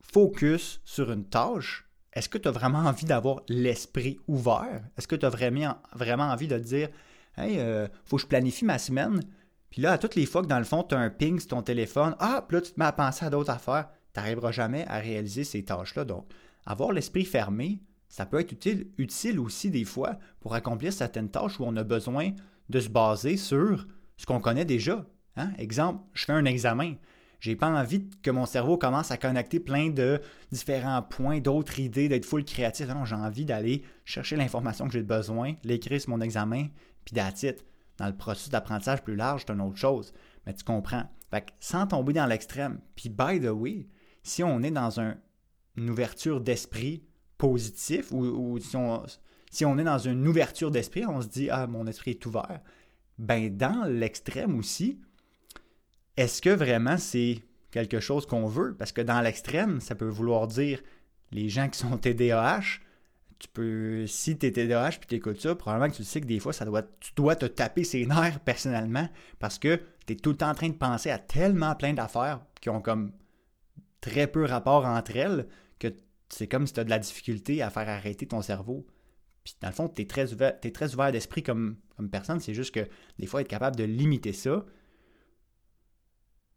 focus 0.00 0.80
sur 0.84 1.10
une 1.10 1.24
tâche, 1.24 1.85
est-ce 2.16 2.30
que 2.30 2.38
tu 2.38 2.48
as 2.48 2.50
vraiment 2.50 2.78
envie 2.78 3.04
d'avoir 3.04 3.42
l'esprit 3.48 4.18
ouvert? 4.26 4.82
Est-ce 4.96 5.06
que 5.06 5.16
tu 5.16 5.26
as 5.26 5.28
vraiment, 5.28 5.76
envie 6.24 6.48
de 6.48 6.56
te 6.56 6.64
dire 6.64 6.88
Hey, 7.36 7.58
euh, 7.58 7.86
faut 8.06 8.16
que 8.16 8.22
je 8.22 8.26
planifie 8.26 8.64
ma 8.64 8.78
semaine, 8.78 9.20
puis 9.68 9.82
là, 9.82 9.92
à 9.92 9.98
toutes 9.98 10.14
les 10.14 10.24
fois 10.24 10.40
que 10.40 10.46
dans 10.46 10.58
le 10.58 10.64
fond, 10.64 10.82
tu 10.82 10.94
as 10.94 10.98
un 10.98 11.10
ping 11.10 11.38
sur 11.38 11.48
ton 11.48 11.60
téléphone, 11.60 12.16
ah, 12.18 12.42
puis 12.48 12.56
là, 12.56 12.62
tu 12.62 12.72
te 12.72 12.80
mets 12.80 12.86
à 12.86 12.92
penser 12.92 13.26
à 13.26 13.30
d'autres 13.30 13.50
affaires, 13.50 13.90
tu 14.14 14.18
n'arriveras 14.18 14.50
jamais 14.50 14.86
à 14.88 14.98
réaliser 14.98 15.44
ces 15.44 15.62
tâches-là. 15.62 16.06
Donc, 16.06 16.26
avoir 16.64 16.92
l'esprit 16.92 17.26
fermé, 17.26 17.82
ça 18.08 18.24
peut 18.24 18.40
être 18.40 18.52
utile, 18.52 18.86
utile 18.96 19.38
aussi 19.38 19.70
des 19.70 19.84
fois 19.84 20.18
pour 20.40 20.54
accomplir 20.54 20.94
certaines 20.94 21.28
tâches 21.28 21.60
où 21.60 21.64
on 21.66 21.76
a 21.76 21.84
besoin 21.84 22.30
de 22.70 22.80
se 22.80 22.88
baser 22.88 23.36
sur 23.36 23.86
ce 24.16 24.24
qu'on 24.24 24.40
connaît 24.40 24.64
déjà. 24.64 25.04
Hein? 25.36 25.50
Exemple, 25.58 26.02
je 26.14 26.24
fais 26.24 26.32
un 26.32 26.46
examen. 26.46 26.94
J'ai 27.46 27.54
pas 27.54 27.68
envie 27.68 28.10
que 28.24 28.32
mon 28.32 28.44
cerveau 28.44 28.76
commence 28.76 29.12
à 29.12 29.16
connecter 29.16 29.60
plein 29.60 29.90
de 29.90 30.20
différents 30.50 31.00
points, 31.00 31.38
d'autres 31.38 31.78
idées, 31.78 32.08
d'être 32.08 32.24
full 32.24 32.44
créatif. 32.44 32.88
Non, 32.88 33.04
j'ai 33.04 33.14
envie 33.14 33.44
d'aller 33.44 33.84
chercher 34.04 34.34
l'information 34.34 34.88
que 34.88 34.92
j'ai 34.94 35.04
besoin, 35.04 35.54
l'écrire 35.62 36.00
sur 36.00 36.10
mon 36.10 36.20
examen, 36.20 36.66
puis 37.04 37.14
that's 37.14 37.44
dans 37.98 38.08
le 38.08 38.16
processus 38.16 38.50
d'apprentissage 38.50 39.04
plus 39.04 39.14
large, 39.14 39.44
c'est 39.46 39.52
une 39.52 39.60
autre 39.60 39.76
chose. 39.76 40.12
Mais 40.44 40.54
tu 40.54 40.64
comprends. 40.64 41.04
Fait 41.30 41.42
que 41.42 41.52
sans 41.60 41.86
tomber 41.86 42.12
dans 42.14 42.26
l'extrême. 42.26 42.80
Puis, 42.96 43.10
by 43.10 43.38
the 43.38 43.52
way, 43.52 43.86
si 44.24 44.42
on 44.42 44.60
est 44.64 44.72
dans 44.72 44.98
une 44.98 45.88
ouverture 45.88 46.40
d'esprit 46.40 47.04
positif 47.38 48.10
ou, 48.10 48.58
si, 48.58 48.74
on, 48.74 49.04
si, 49.52 49.64
on, 49.64 49.78
est 49.78 49.84
dans 49.84 49.98
une 49.98 50.26
ouverture 50.26 50.72
d'esprit, 50.72 51.06
on 51.06 51.22
se 51.22 51.28
dit 51.28 51.48
Ah, 51.48 51.68
mon 51.68 51.86
esprit 51.86 52.10
est 52.10 52.26
ouvert. 52.26 52.60
Ben, 53.18 53.56
dans 53.56 53.84
l'extrême 53.84 54.58
aussi, 54.58 55.00
est-ce 56.16 56.40
que 56.40 56.50
vraiment 56.50 56.98
c'est 56.98 57.42
quelque 57.70 58.00
chose 58.00 58.26
qu'on 58.26 58.46
veut? 58.46 58.74
Parce 58.74 58.92
que 58.92 59.00
dans 59.00 59.20
l'extrême, 59.20 59.80
ça 59.80 59.94
peut 59.94 60.08
vouloir 60.08 60.46
dire 60.46 60.82
les 61.32 61.48
gens 61.48 61.68
qui 61.68 61.78
sont 61.78 61.96
TDAH, 61.98 62.80
tu 63.38 63.48
peux, 63.48 64.06
si 64.06 64.38
tu 64.38 64.46
es 64.46 64.52
TDAH 64.52 64.92
puis 64.92 65.08
tu 65.08 65.14
écoutes 65.16 65.40
ça, 65.40 65.54
probablement 65.54 65.90
que 65.90 65.96
tu 65.96 66.04
sais 66.04 66.20
que 66.20 66.26
des 66.26 66.40
fois, 66.40 66.52
doit, 66.64 66.82
tu 67.00 67.12
dois 67.14 67.36
te 67.36 67.46
taper 67.46 67.84
ses 67.84 68.06
nerfs 68.06 68.40
personnellement 68.40 69.08
parce 69.38 69.58
que 69.58 69.80
tu 70.06 70.14
es 70.14 70.16
tout 70.16 70.30
le 70.30 70.36
temps 70.36 70.50
en 70.50 70.54
train 70.54 70.68
de 70.68 70.74
penser 70.74 71.10
à 71.10 71.18
tellement 71.18 71.74
plein 71.74 71.92
d'affaires 71.92 72.40
qui 72.60 72.70
ont 72.70 72.80
comme 72.80 73.12
très 74.00 74.26
peu 74.26 74.44
rapport 74.44 74.86
entre 74.86 75.16
elles 75.16 75.46
que 75.78 75.88
c'est 76.28 76.46
comme 76.46 76.66
si 76.66 76.72
tu 76.72 76.80
as 76.80 76.84
de 76.84 76.90
la 76.90 76.98
difficulté 76.98 77.62
à 77.62 77.70
faire 77.70 77.88
arrêter 77.88 78.26
ton 78.26 78.40
cerveau. 78.42 78.86
Puis 79.44 79.54
dans 79.60 79.68
le 79.68 79.74
fond, 79.74 79.88
tu 79.88 80.02
es 80.02 80.06
très 80.06 80.32
ouvert, 80.32 80.54
ouvert 80.94 81.12
d'esprit 81.12 81.42
comme, 81.42 81.76
comme 81.96 82.08
personne. 82.08 82.40
C'est 82.40 82.54
juste 82.54 82.74
que 82.74 82.88
des 83.18 83.26
fois, 83.26 83.42
être 83.42 83.48
capable 83.48 83.76
de 83.76 83.84
limiter 83.84 84.32
ça, 84.32 84.64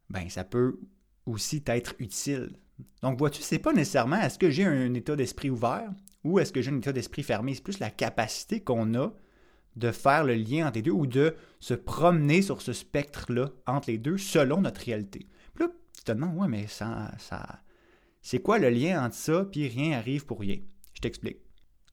ben 0.09 0.29
ça 0.29 0.43
peut 0.43 0.79
aussi 1.25 1.63
être 1.67 1.95
utile. 1.99 2.57
Donc 3.01 3.17
vois-tu, 3.17 3.41
c'est 3.41 3.59
pas 3.59 3.73
nécessairement 3.73 4.21
est-ce 4.21 4.39
que 4.39 4.49
j'ai 4.49 4.65
un 4.65 4.93
état 4.93 5.15
d'esprit 5.15 5.49
ouvert 5.49 5.89
ou 6.23 6.39
est-ce 6.39 6.51
que 6.51 6.61
j'ai 6.61 6.71
un 6.71 6.77
état 6.77 6.91
d'esprit 6.91 7.23
fermé? 7.23 7.53
C'est 7.53 7.63
plus 7.63 7.79
la 7.79 7.89
capacité 7.89 8.61
qu'on 8.61 8.93
a 8.95 9.11
de 9.75 9.91
faire 9.91 10.23
le 10.23 10.35
lien 10.35 10.67
entre 10.67 10.77
les 10.77 10.81
deux 10.81 10.91
ou 10.91 11.07
de 11.07 11.35
se 11.59 11.73
promener 11.73 12.41
sur 12.41 12.61
ce 12.61 12.73
spectre-là 12.73 13.49
entre 13.65 13.89
les 13.89 13.97
deux 13.97 14.17
selon 14.17 14.61
notre 14.61 14.81
réalité. 14.81 15.27
Puis 15.53 15.63
là, 15.63 15.71
tu 15.95 16.03
te 16.03 16.11
demandes, 16.11 16.35
ouais, 16.37 16.47
mais 16.47 16.67
ça, 16.67 17.11
ça, 17.17 17.61
c'est 18.21 18.41
quoi 18.41 18.59
le 18.59 18.69
lien 18.69 19.05
entre 19.05 19.15
ça 19.15 19.45
puis 19.45 19.67
rien 19.67 19.97
arrive 19.97 20.25
pour 20.25 20.39
rien? 20.39 20.57
Je 20.93 21.01
t'explique. 21.01 21.37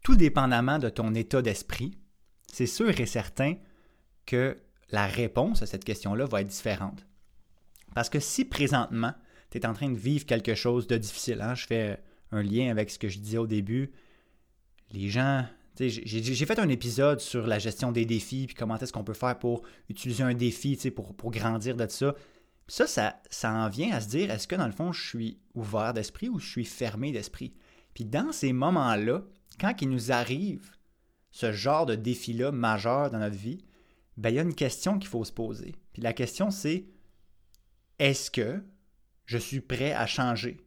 Tout 0.03 0.17
dépendamment 0.17 0.79
de 0.79 0.89
ton 0.89 1.15
état 1.15 1.43
d'esprit, 1.43 1.99
c'est 2.53 2.67
sûr 2.67 2.99
et 3.01 3.07
certain 3.07 3.55
que 4.25 4.57
la 4.91 5.07
réponse 5.07 5.63
à 5.63 5.67
cette 5.67 5.85
question-là 5.85 6.27
va 6.27 6.41
être 6.41 6.49
différente. 6.49 7.07
Parce 7.97 8.11
que 8.11 8.21
si 8.21 8.45
présentement, 8.45 9.15
tu 9.49 9.57
es 9.57 9.65
en 9.65 9.73
train 9.73 9.89
de 9.89 9.97
vivre 9.97 10.27
quelque 10.27 10.55
chose 10.55 10.87
de 10.87 10.99
difficile, 10.99 11.41
hein, 11.41 11.55
je 11.55 11.65
fais 11.67 11.99
un 12.31 12.43
lien 12.43 12.71
avec 12.71 12.91
ce 12.91 12.99
que 12.99 13.09
je 13.09 13.19
disais 13.19 13.39
au 13.39 13.47
début, 13.47 13.91
les 14.93 15.09
gens. 15.09 15.47
J'ai 15.81 16.45
fait 16.45 16.59
un 16.59 16.69
épisode 16.69 17.21
sur 17.21 17.47
la 17.47 17.59
gestion 17.59 17.93
des 17.93 18.05
défis, 18.05 18.49
puis 18.49 18.55
comment 18.55 18.77
est-ce 18.77 18.93
qu'on 18.93 19.03
peut 19.03 19.15
faire 19.15 19.39
pour 19.39 19.63
utiliser 19.89 20.23
un 20.23 20.35
défi 20.35 20.77
pour, 20.91 21.15
pour 21.15 21.31
grandir 21.31 21.75
de 21.75 21.89
ça. 21.89 22.15
Ça, 22.69 22.87
ça, 22.87 23.17
ça 23.31 23.51
en 23.51 23.71
vient 23.71 23.95
à 23.95 24.03
se 24.03 24.09
dire, 24.09 24.31
est-ce 24.31 24.47
que 24.47 24.57
dans 24.57 24.67
le 24.67 24.73
fond, 24.73 24.93
je 24.93 25.09
suis 25.09 25.39
ouvert 25.55 25.95
d'esprit 25.95 26.29
ou 26.29 26.39
je 26.39 26.51
suis 26.51 26.67
fermé 26.67 27.13
d'esprit? 27.13 27.55
Puis 27.95 28.05
dans 28.05 28.31
ces 28.31 28.53
moments-là, 28.53 29.23
quand 29.59 29.73
il 29.81 29.89
nous 29.89 30.13
arrive 30.13 30.71
ce 31.31 31.51
genre 31.51 31.87
de 31.87 31.95
défi-là 31.95 32.53
majeur 32.53 33.11
dans 33.11 33.21
notre 33.21 33.37
vie, 33.37 33.65
ben, 34.19 34.29
il 34.29 34.37
y 34.37 34.39
a 34.39 34.43
une 34.43 34.55
question 34.55 34.99
qu'il 34.99 35.09
faut 35.09 35.25
se 35.25 35.33
poser. 35.33 35.77
Puis 35.95 36.03
la 36.03 36.13
question, 36.13 36.51
c'est 36.51 36.85
est-ce 37.99 38.31
que 38.31 38.63
je 39.25 39.39
suis 39.39 39.61
prêt 39.61 39.93
à 39.93 40.07
changer? 40.07 40.59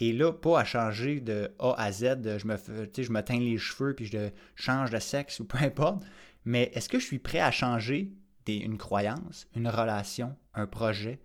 Et 0.00 0.12
là, 0.12 0.32
pas 0.32 0.60
à 0.60 0.64
changer 0.64 1.20
de 1.20 1.50
A 1.58 1.74
à 1.76 1.90
Z, 1.90 2.38
je 2.38 2.46
me, 2.46 2.56
je 2.56 3.10
me 3.10 3.20
teins 3.20 3.40
les 3.40 3.58
cheveux 3.58 3.94
puis 3.94 4.06
je 4.06 4.30
change 4.54 4.90
de 4.90 4.98
sexe 4.98 5.40
ou 5.40 5.44
peu 5.44 5.58
importe. 5.58 6.04
Mais 6.44 6.70
est-ce 6.74 6.88
que 6.88 6.98
je 6.98 7.04
suis 7.04 7.18
prêt 7.18 7.40
à 7.40 7.50
changer 7.50 8.12
une 8.56 8.78
croyance, 8.78 9.46
une 9.54 9.68
relation, 9.68 10.36
un 10.54 10.66
projet, 10.66 11.20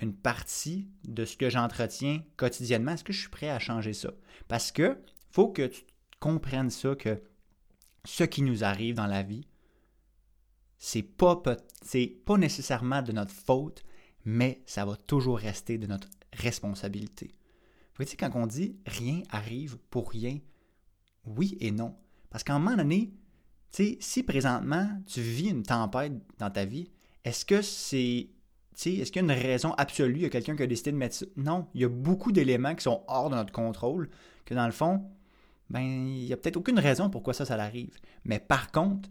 une 0.00 0.14
partie 0.14 0.88
de 1.04 1.24
ce 1.24 1.36
que 1.36 1.50
j'entretiens 1.50 2.22
quotidiennement? 2.36 2.92
Est-ce 2.92 3.04
que 3.04 3.12
je 3.12 3.20
suis 3.20 3.28
prêt 3.28 3.50
à 3.50 3.58
changer 3.58 3.92
ça? 3.92 4.10
Parce 4.48 4.72
que 4.72 4.98
faut 5.30 5.48
que 5.48 5.66
tu 5.66 5.82
comprennes 6.20 6.70
ça, 6.70 6.94
que 6.94 7.22
ce 8.04 8.24
qui 8.24 8.42
nous 8.42 8.64
arrive 8.64 8.94
dans 8.94 9.06
la 9.06 9.22
vie, 9.22 9.46
c'est 10.78 11.02
pas, 11.02 11.36
pas 11.36 12.38
nécessairement 12.38 13.02
de 13.02 13.12
notre 13.12 13.34
faute, 13.34 13.82
mais 14.30 14.60
ça 14.66 14.84
va 14.84 14.94
toujours 14.94 15.38
rester 15.38 15.78
de 15.78 15.86
notre 15.86 16.06
responsabilité. 16.34 17.28
Vous 17.28 18.04
voyez, 18.04 18.14
quand 18.14 18.30
on 18.34 18.46
dit 18.46 18.76
rien 18.84 19.22
arrive 19.30 19.78
pour 19.88 20.10
rien, 20.10 20.38
oui 21.24 21.56
et 21.60 21.70
non. 21.70 21.96
Parce 22.28 22.44
qu'à 22.44 22.54
un 22.54 22.58
moment 22.58 22.76
donné, 22.76 23.10
si 23.70 24.22
présentement 24.24 24.86
tu 25.06 25.22
vis 25.22 25.48
une 25.48 25.62
tempête 25.62 26.12
dans 26.36 26.50
ta 26.50 26.66
vie, 26.66 26.90
est-ce 27.24 27.46
que 27.46 27.62
c'est. 27.62 28.28
Est-ce 28.74 29.10
qu'il 29.10 29.16
y 29.16 29.30
a 29.30 29.34
une 29.34 29.42
raison 29.42 29.72
absolue? 29.72 30.16
Il 30.16 30.22
y 30.22 30.26
a 30.26 30.28
quelqu'un 30.28 30.54
qui 30.54 30.62
a 30.62 30.66
décidé 30.66 30.92
de 30.92 30.98
mettre 30.98 31.16
ça? 31.16 31.26
Non, 31.36 31.66
il 31.72 31.80
y 31.80 31.84
a 31.84 31.88
beaucoup 31.88 32.30
d'éléments 32.30 32.74
qui 32.74 32.82
sont 32.82 33.02
hors 33.08 33.30
de 33.30 33.34
notre 33.34 33.52
contrôle, 33.52 34.10
que 34.44 34.54
dans 34.54 34.66
le 34.66 34.72
fond, 34.72 35.10
ben, 35.70 35.80
il 35.80 36.26
n'y 36.26 36.32
a 36.34 36.36
peut-être 36.36 36.58
aucune 36.58 36.78
raison 36.78 37.08
pourquoi 37.08 37.32
ça, 37.32 37.46
ça 37.46 37.54
arrive. 37.54 37.96
Mais 38.24 38.38
par 38.40 38.70
contre, 38.72 39.08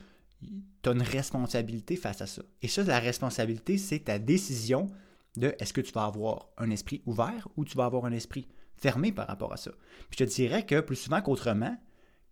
tu 0.83 0.89
as 0.89 0.91
une 0.91 1.01
responsabilité 1.01 1.95
face 1.95 2.21
à 2.21 2.27
ça. 2.27 2.43
Et 2.61 2.67
ça, 2.67 2.83
la 2.83 2.99
responsabilité, 2.99 3.79
c'est 3.79 3.99
ta 3.99 4.19
décision 4.19 4.91
de 5.37 5.55
est-ce 5.59 5.73
que 5.73 5.81
tu 5.81 5.93
vas 5.93 6.05
avoir 6.05 6.49
un 6.57 6.69
esprit 6.69 7.01
ouvert 7.05 7.47
ou 7.55 7.65
tu 7.65 7.77
vas 7.77 7.85
avoir 7.85 8.05
un 8.05 8.11
esprit 8.11 8.47
fermé 8.75 9.11
par 9.11 9.27
rapport 9.27 9.53
à 9.53 9.57
ça. 9.57 9.71
Puis 10.09 10.19
je 10.19 10.25
te 10.25 10.29
dirais 10.29 10.65
que 10.65 10.79
plus 10.81 10.95
souvent 10.95 11.21
qu'autrement, 11.21 11.75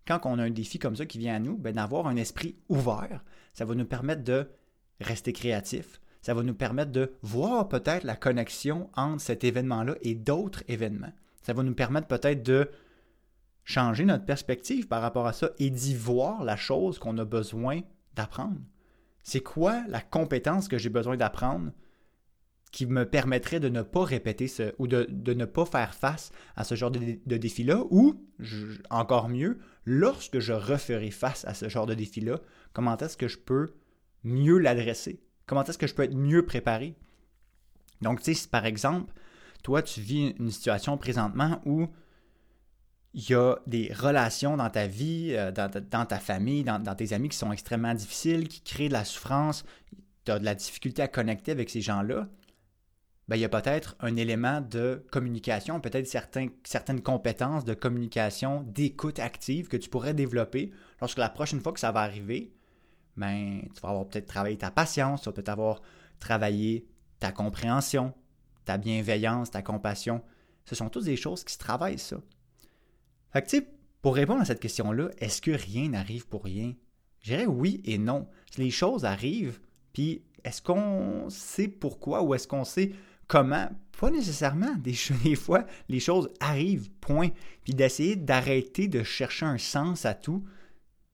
quand 0.06 0.20
on 0.24 0.38
a 0.38 0.44
un 0.44 0.50
défi 0.50 0.78
comme 0.78 0.96
ça 0.96 1.06
qui 1.06 1.18
vient 1.18 1.34
à 1.34 1.40
nous, 1.40 1.56
ben, 1.56 1.74
d'avoir 1.74 2.06
un 2.06 2.16
esprit 2.16 2.56
ouvert, 2.68 3.24
ça 3.52 3.64
va 3.64 3.74
nous 3.74 3.84
permettre 3.84 4.22
de 4.22 4.48
rester 5.00 5.32
créatif. 5.32 6.00
Ça 6.22 6.34
va 6.34 6.42
nous 6.42 6.54
permettre 6.54 6.92
de 6.92 7.12
voir 7.22 7.68
peut-être 7.68 8.04
la 8.04 8.16
connexion 8.16 8.90
entre 8.94 9.20
cet 9.20 9.44
événement-là 9.44 9.96
et 10.02 10.14
d'autres 10.14 10.62
événements. 10.68 11.12
Ça 11.42 11.52
va 11.52 11.62
nous 11.62 11.74
permettre 11.74 12.08
peut-être 12.08 12.42
de 12.42 12.70
changer 13.64 14.04
notre 14.04 14.24
perspective 14.24 14.86
par 14.86 15.02
rapport 15.02 15.26
à 15.26 15.32
ça 15.32 15.50
et 15.58 15.70
d'y 15.70 15.94
voir 15.94 16.44
la 16.44 16.56
chose 16.56 16.98
qu'on 16.98 17.18
a 17.18 17.24
besoin 17.24 17.80
d'apprendre. 18.14 18.60
C'est 19.22 19.40
quoi 19.40 19.82
la 19.88 20.00
compétence 20.00 20.68
que 20.68 20.78
j'ai 20.78 20.88
besoin 20.88 21.16
d'apprendre 21.16 21.72
qui 22.76 22.84
me 22.84 23.06
permettrait 23.06 23.58
de 23.58 23.70
ne 23.70 23.80
pas 23.80 24.04
répéter 24.04 24.48
ce, 24.48 24.74
ou 24.78 24.86
de, 24.86 25.06
ne 25.08 25.44
pas 25.46 25.64
faire 25.64 25.94
face 25.94 26.30
à 26.56 26.62
ce 26.62 26.74
genre 26.74 26.90
de, 26.90 27.36
défi-là, 27.38 27.82
ou, 27.88 28.22
encore 28.90 29.30
mieux, 29.30 29.60
lorsque 29.86 30.40
je 30.40 30.52
referai 30.52 31.10
face 31.10 31.46
à 31.46 31.54
ce 31.54 31.70
genre 31.70 31.86
de 31.86 31.94
défi-là, 31.94 32.38
comment 32.74 32.94
est-ce 32.98 33.16
que 33.16 33.28
je 33.28 33.38
peux 33.38 33.72
mieux 34.24 34.58
l'adresser? 34.58 35.22
Comment 35.46 35.64
est-ce 35.64 35.78
que 35.78 35.86
je 35.86 35.94
peux 35.94 36.02
être 36.02 36.14
mieux 36.14 36.44
préparé? 36.44 36.94
Donc, 38.02 38.18
tu 38.18 38.26
sais, 38.26 38.34
si 38.34 38.46
par 38.46 38.66
exemple, 38.66 39.10
toi, 39.62 39.80
tu 39.80 40.02
vis 40.02 40.34
une 40.38 40.50
situation 40.50 40.98
présentement 40.98 41.62
où 41.64 41.86
il 43.14 43.30
y 43.30 43.34
a 43.34 43.56
des 43.66 43.90
relations 43.90 44.58
dans 44.58 44.68
ta 44.68 44.86
vie, 44.86 45.30
euh, 45.30 45.50
dans, 45.50 46.04
ta 46.04 46.18
famille, 46.18 46.62
dans, 46.62 46.78
dans, 46.78 46.94
tes 46.94 47.14
amis 47.14 47.30
qui 47.30 47.38
sont 47.38 47.52
extrêmement 47.52 47.94
difficiles, 47.94 48.48
qui 48.48 48.60
créent 48.60 48.88
de 48.88 48.92
la 48.92 49.06
souffrance, 49.06 49.64
tu 50.26 50.32
as 50.32 50.38
de 50.38 50.44
la 50.44 50.54
difficulté 50.54 51.00
à 51.00 51.08
connecter 51.08 51.52
avec 51.52 51.70
ces 51.70 51.80
gens-là, 51.80 52.28
ben, 53.28 53.36
il 53.36 53.40
y 53.40 53.44
a 53.44 53.48
peut-être 53.48 53.96
un 54.00 54.14
élément 54.16 54.60
de 54.60 55.04
communication, 55.10 55.80
peut-être 55.80 56.06
certaines 56.06 57.00
compétences 57.02 57.64
de 57.64 57.74
communication, 57.74 58.62
d'écoute 58.62 59.18
active 59.18 59.66
que 59.68 59.76
tu 59.76 59.88
pourrais 59.88 60.14
développer 60.14 60.70
lorsque 61.00 61.18
la 61.18 61.28
prochaine 61.28 61.60
fois 61.60 61.72
que 61.72 61.80
ça 61.80 61.90
va 61.90 62.00
arriver, 62.00 62.52
ben, 63.16 63.62
tu 63.74 63.80
vas 63.80 63.88
avoir 63.88 64.06
peut-être 64.06 64.26
travaillé 64.26 64.56
ta 64.56 64.70
patience, 64.70 65.22
tu 65.22 65.28
vas 65.28 65.32
peut-être 65.32 65.48
avoir 65.48 65.82
travaillé 66.20 66.86
ta 67.18 67.32
compréhension, 67.32 68.14
ta 68.64 68.78
bienveillance, 68.78 69.50
ta 69.50 69.62
compassion. 69.62 70.22
Ce 70.64 70.74
sont 70.74 70.88
toutes 70.88 71.04
des 71.04 71.16
choses 71.16 71.42
qui 71.42 71.52
se 71.52 71.58
travaillent, 71.58 71.98
ça. 71.98 72.18
Fait 73.32 73.42
que, 73.42 73.48
tu 73.48 73.56
sais, 73.58 73.66
pour 74.02 74.14
répondre 74.14 74.42
à 74.42 74.44
cette 74.44 74.60
question-là, 74.60 75.10
est-ce 75.18 75.42
que 75.42 75.50
rien 75.50 75.88
n'arrive 75.88 76.28
pour 76.28 76.44
rien? 76.44 76.74
Je 77.22 77.32
dirais 77.32 77.46
oui 77.46 77.82
et 77.84 77.98
non. 77.98 78.28
Les 78.56 78.70
choses 78.70 79.04
arrivent, 79.04 79.60
puis 79.92 80.22
est-ce 80.44 80.62
qu'on 80.62 81.28
sait 81.28 81.66
pourquoi 81.66 82.22
ou 82.22 82.34
est-ce 82.34 82.46
qu'on 82.46 82.64
sait 82.64 82.92
comment, 83.26 83.68
pas 83.98 84.10
nécessairement. 84.10 84.74
Des, 84.78 84.94
fois, 85.34 85.64
les 85.88 86.00
choses 86.00 86.30
arrivent, 86.40 86.90
point. 87.00 87.28
Puis 87.64 87.74
d'essayer 87.74 88.16
d'arrêter 88.16 88.88
de 88.88 89.02
chercher 89.02 89.46
un 89.46 89.58
sens 89.58 90.04
à 90.04 90.14
tout, 90.14 90.44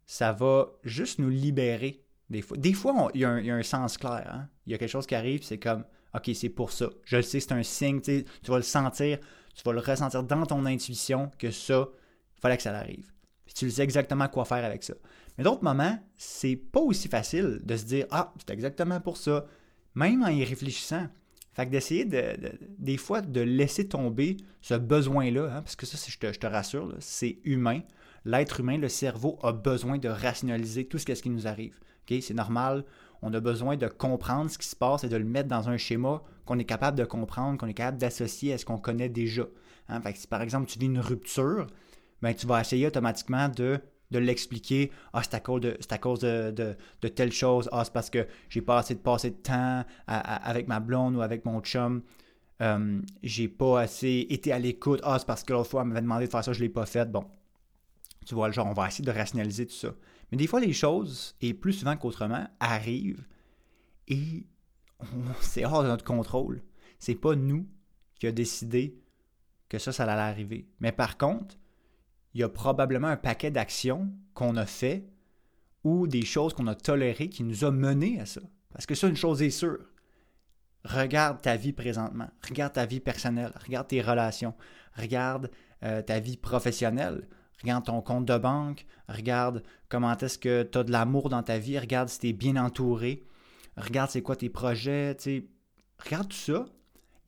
ça 0.07 0.33
va 0.33 0.69
juste 0.85 1.19
nous 1.19 1.31
libérer. 1.31 2.05
Des 2.29 2.43
fois, 2.73 3.11
il, 3.15 3.21
y 3.21 3.25
a 3.25 3.31
un, 3.31 3.63
sens 3.63 3.99
clair. 3.99 4.31
Hein. 4.33 4.49
Il 4.67 4.73
y 4.73 4.75
a 4.75 4.79
quelque 4.79 4.89
chose 4.89 5.07
qui 5.07 5.15
arrive, 5.15 5.43
c'est 5.43 5.59
comme, 5.59 5.85
OK, 6.15 6.31
c'est 6.35 6.49
pour 6.49 6.73
ça. 6.73 6.89
Je 7.05 7.17
le 7.17 7.23
sais, 7.23 7.41
c'est 7.41 7.53
un 7.53 7.63
signe, 7.63 8.01
tu 8.01 8.25
vas 8.47 8.57
le 8.57 8.63
sentir, 8.63 9.19
tu 9.55 9.63
vas 9.65 9.73
le 9.73 9.81
ressentir 9.81 10.23
dans 10.23 10.47
ton 10.47 10.65
intuition 10.65 11.31
que 11.39 11.51
ça, 11.51 11.89
il 12.37 12.41
fallait 12.41 12.57
que 12.57 12.63
ça 12.63 12.77
arrive. 12.77 13.13
Puis 13.45 13.55
tu 13.55 13.71
sais 13.71 13.83
exactement 13.83 14.29
quoi 14.29 14.45
faire 14.45 14.65
avec 14.65 14.83
ça. 14.83 14.95
Mais 15.37 15.45
d'autres 15.45 15.65
moments, 15.65 15.99
c'est 16.17 16.57
pas 16.57 16.81
aussi 16.81 17.09
facile 17.09 17.61
de 17.65 17.77
se 17.77 17.85
dire, 17.85 18.07
ah, 18.11 18.33
c'est 18.39 18.53
exactement 18.53 19.01
pour 19.01 19.17
ça. 19.17 19.47
Même 19.95 20.23
en 20.23 20.29
y 20.29 20.45
réfléchissant, 20.45 21.09
fait 21.53 21.67
que 21.67 21.71
d'essayer 21.71 22.05
de, 22.05 22.35
des 22.79 22.97
fois 22.97 23.21
de 23.21 23.41
laisser 23.41 23.87
tomber 23.87 24.39
ce 24.63 24.75
besoin-là, 24.75 25.57
hein, 25.57 25.63
parce 25.63 25.77
que 25.77 25.85
ça, 25.85 25.99
je 26.09 26.19
te, 26.19 26.33
je 26.33 26.39
te 26.39 26.47
rassure, 26.47 26.95
c'est 27.01 27.39
humain. 27.45 27.81
L'être 28.25 28.61
humain, 28.61 28.79
le 28.79 28.89
cerveau 28.89 29.39
a 29.43 29.53
besoin 29.53 29.99
de 29.99 30.09
rationaliser 30.09 30.87
tout 30.87 30.99
ce, 30.99 31.05
qui 31.05 31.31
nous 31.31 31.47
arrive. 31.47 31.79
C'est 32.09 32.35
normal. 32.35 32.85
On 33.23 33.33
a 33.33 33.41
besoin 33.41 33.77
de 33.77 33.87
comprendre 33.87 34.51
ce 34.51 34.59
qui 34.59 34.67
se 34.67 34.77
passe 34.77 35.05
et 35.05 35.09
de 35.09 35.17
le 35.17 35.25
mettre 35.25 35.49
dans 35.49 35.69
un 35.69 35.77
schéma 35.77 36.23
qu'on 36.45 36.59
est 36.59 36.65
capable 36.65 36.99
de 36.99 37.05
comprendre, 37.05 37.59
qu'on 37.59 37.69
est 37.69 37.75
capable 37.75 37.99
d'associer 37.99 38.53
à 38.53 38.59
ce 38.59 38.65
qu'on 38.65 38.79
connaît 38.79 39.09
déjà. 39.09 39.47
Hein? 39.89 40.01
Fait 40.01 40.13
que 40.13 40.19
si 40.19 40.27
par 40.27 40.43
exemple 40.43 40.67
tu 40.67 40.79
vis 40.79 40.87
une 40.87 40.99
rupture, 40.99 41.67
ben, 42.21 42.35
tu 42.35 42.47
vas 42.47 42.61
essayer 42.61 42.87
automatiquement 42.87 43.49
de 43.49 43.81
de 44.13 44.19
l'expliquer. 44.19 44.91
Ah, 45.13 45.23
c'est 45.23 45.35
à 45.35 45.41
cause 45.41 45.61
de, 45.61 45.77
à 45.91 45.99
cause 45.99 46.21
de, 46.21 46.77
telle 47.15 47.33
chose. 47.33 47.69
Ah, 47.73 47.85
c'est 47.85 47.93
parce 47.93 48.11
que 48.11 48.27
j'ai 48.49 48.63
pas 48.63 48.79
assez 48.79 48.95
de 48.95 49.01
passer 49.01 49.31
de 49.31 49.37
temps 49.37 49.85
avec 50.07 50.69
ma 50.69 50.81
blonde 50.81 51.17
ou 51.17 51.23
avec 51.23 51.45
mon 51.45 51.61
chum. 51.61 52.03
Euh, 52.61 53.01
j'ai 53.23 53.49
pas 53.49 53.81
assez 53.81 54.27
été 54.31 54.53
à 54.53 54.59
l'écoute. 54.59 55.01
Ah, 55.03 55.19
c'est 55.19 55.27
parce 55.27 55.43
que 55.43 55.53
l'autre 55.53 55.71
fois, 55.71 55.83
elle 55.83 55.89
m'avait 55.89 56.03
demandé 56.03 56.27
de 56.27 56.31
faire 56.31 56.45
ça, 56.45 56.53
je 56.53 56.61
l'ai 56.61 56.69
pas 56.69 56.87
fait. 56.87 57.11
Bon, 57.11 57.25
tu 58.25 58.35
vois 58.35 58.51
genre, 58.51 58.67
on 58.67 58.73
va 58.73 58.87
essayer 58.87 59.05
de 59.05 59.11
rationaliser 59.11 59.67
tout 59.67 59.75
ça. 59.75 59.95
Mais 60.31 60.39
des 60.39 60.47
fois, 60.47 60.61
les 60.61 60.73
choses, 60.73 61.35
et 61.41 61.55
plus 61.55 61.73
souvent 61.73 61.97
qu'autrement, 61.97 62.47
arrivent 62.61 63.25
et 64.09 64.47
c'est 65.41 65.65
hors 65.65 65.83
de 65.83 65.89
notre 65.89 66.05
contrôle. 66.05 66.63
C'est 66.99 67.15
pas 67.15 67.35
nous 67.35 67.67
qui 68.19 68.27
a 68.27 68.33
décidé 68.33 68.97
que 69.69 69.79
ça, 69.79 69.91
ça 69.91 70.05
allait 70.05 70.13
arriver. 70.13 70.69
Mais 70.81 70.93
par 70.93 71.19
contre, 71.19 71.57
il 72.35 72.41
y 72.41 72.45
a 72.45 72.49
probablement 72.49 73.09
un 73.09 73.17
paquet 73.17 73.51
d'actions 73.51 74.11
qu'on 74.35 74.57
a 74.57 74.67
fait 74.67 75.07
ou 75.85 76.07
des 76.07 76.25
choses 76.25 76.55
qu'on 76.55 76.67
a 76.67 76.75
tolérées 76.75 77.29
qui 77.29 77.43
nous 77.43 77.65
a 77.65 77.71
menés 77.71 78.21
à 78.21 78.27
ça. 78.27 78.41
Parce 78.73 78.87
que 78.87 78.95
ça, 78.95 79.09
une 79.09 79.17
chose 79.17 79.43
est 79.43 79.51
sûre. 79.51 79.85
Regarde 80.85 81.41
ta 81.41 81.57
vie 81.57 81.73
présentement, 81.73 82.29
regarde 82.49 82.73
ta 82.73 82.87
vie 82.87 83.01
personnelle, 83.01 83.53
regarde 83.65 83.87
tes 83.87 84.03
relations, 84.03 84.55
regarde 84.97 85.51
euh, 85.85 86.03
ta 86.03 86.19
vie 86.19 86.37
professionnelle, 86.37 87.29
regarde 87.61 87.85
ton 87.85 88.01
compte 88.03 88.25
de 88.25 88.37
banque, 88.37 88.85
regarde 89.09 89.63
comment 89.89 90.17
est-ce 90.17 90.39
que 90.39 90.65
tu 90.65 90.79
as 90.79 90.83
de 90.83 90.91
l'amour 90.91 91.29
dans 91.29 91.43
ta 91.45 91.59
vie, 91.59 91.79
regarde 91.79 92.09
si 92.09 92.19
tu 92.19 92.29
es 92.29 92.33
bien 92.33 92.57
entouré, 92.57 93.23
regarde 93.77 94.11
c'est 94.11 94.23
quoi 94.23 94.35
tes 94.35 94.49
projets, 94.49 95.17
regarde 95.99 96.29
tout 96.29 96.37
ça. 96.37 96.65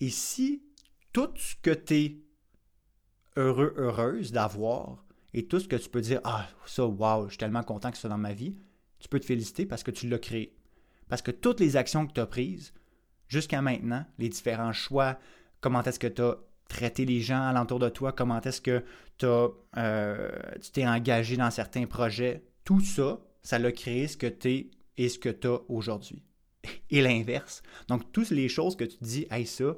Et 0.01 0.11
si 0.11 0.65
tout 1.13 1.31
ce 1.37 1.55
que 1.63 1.71
tu 1.71 1.95
es 1.95 2.19
heureux, 3.37 3.75
heureuse 3.77 4.33
d'avoir 4.33 5.05
et 5.33 5.47
tout 5.47 5.59
ce 5.59 5.69
que 5.69 5.77
tu 5.77 5.89
peux 5.89 6.01
dire, 6.01 6.21
ah, 6.25 6.47
ça, 6.65 6.87
wow, 6.87 7.25
je 7.25 7.31
suis 7.31 7.39
tellement 7.39 7.63
content 7.63 7.91
que 7.91 7.97
ce 7.97 8.03
soit 8.03 8.11
dans 8.11 8.19
ma 8.19 8.33
vie, 8.33 8.57
tu 9.01 9.09
peux 9.09 9.21
te 9.21 9.27
féliciter 9.27 9.67
parce 9.67 9.83
que 9.83 9.91
tu 9.91 10.09
l'as 10.09 10.19
créé. 10.19 10.57
Parce 11.09 11.23
que 11.23 11.31
toutes 11.31 11.61
les 11.61 11.77
actions 11.77 12.07
que 12.07 12.13
tu 12.13 12.21
as 12.21 12.27
prises 12.27 12.73
jusqu'à 13.29 13.61
maintenant, 13.61 14.07
les 14.19 14.29
différents 14.29 14.73
choix, 14.73 15.19
comment 15.61 15.83
est-ce 15.83 15.99
que 15.99 16.07
tu 16.07 16.23
as 16.23 16.37
traité 16.69 17.05
les 17.05 17.21
gens 17.21 17.43
alentour 17.43 17.79
de 17.79 17.89
toi, 17.89 18.13
comment 18.13 18.41
est-ce 18.41 18.61
que 18.61 18.85
euh, 19.23 20.31
tu 20.63 20.71
t'es 20.71 20.87
engagé 20.87 21.37
dans 21.37 21.51
certains 21.51 21.87
projets, 21.87 22.45
tout 22.65 22.81
ça, 22.81 23.21
ça 23.43 23.59
l'a 23.59 23.73
créé 23.73 24.09
ce 24.09 24.17
que 24.17 24.27
tu 24.27 24.51
es 24.51 24.71
et 24.97 25.09
ce 25.09 25.19
que 25.19 25.29
tu 25.29 25.49
as 25.49 25.59
aujourd'hui. 25.69 26.23
Et 26.91 27.03
l'inverse. 27.03 27.63
Donc, 27.89 28.11
toutes 28.13 28.31
les 28.31 28.49
choses 28.49 28.77
que 28.77 28.85
tu 28.85 28.97
dis, 29.03 29.27
hey, 29.31 29.47
ça, 29.47 29.77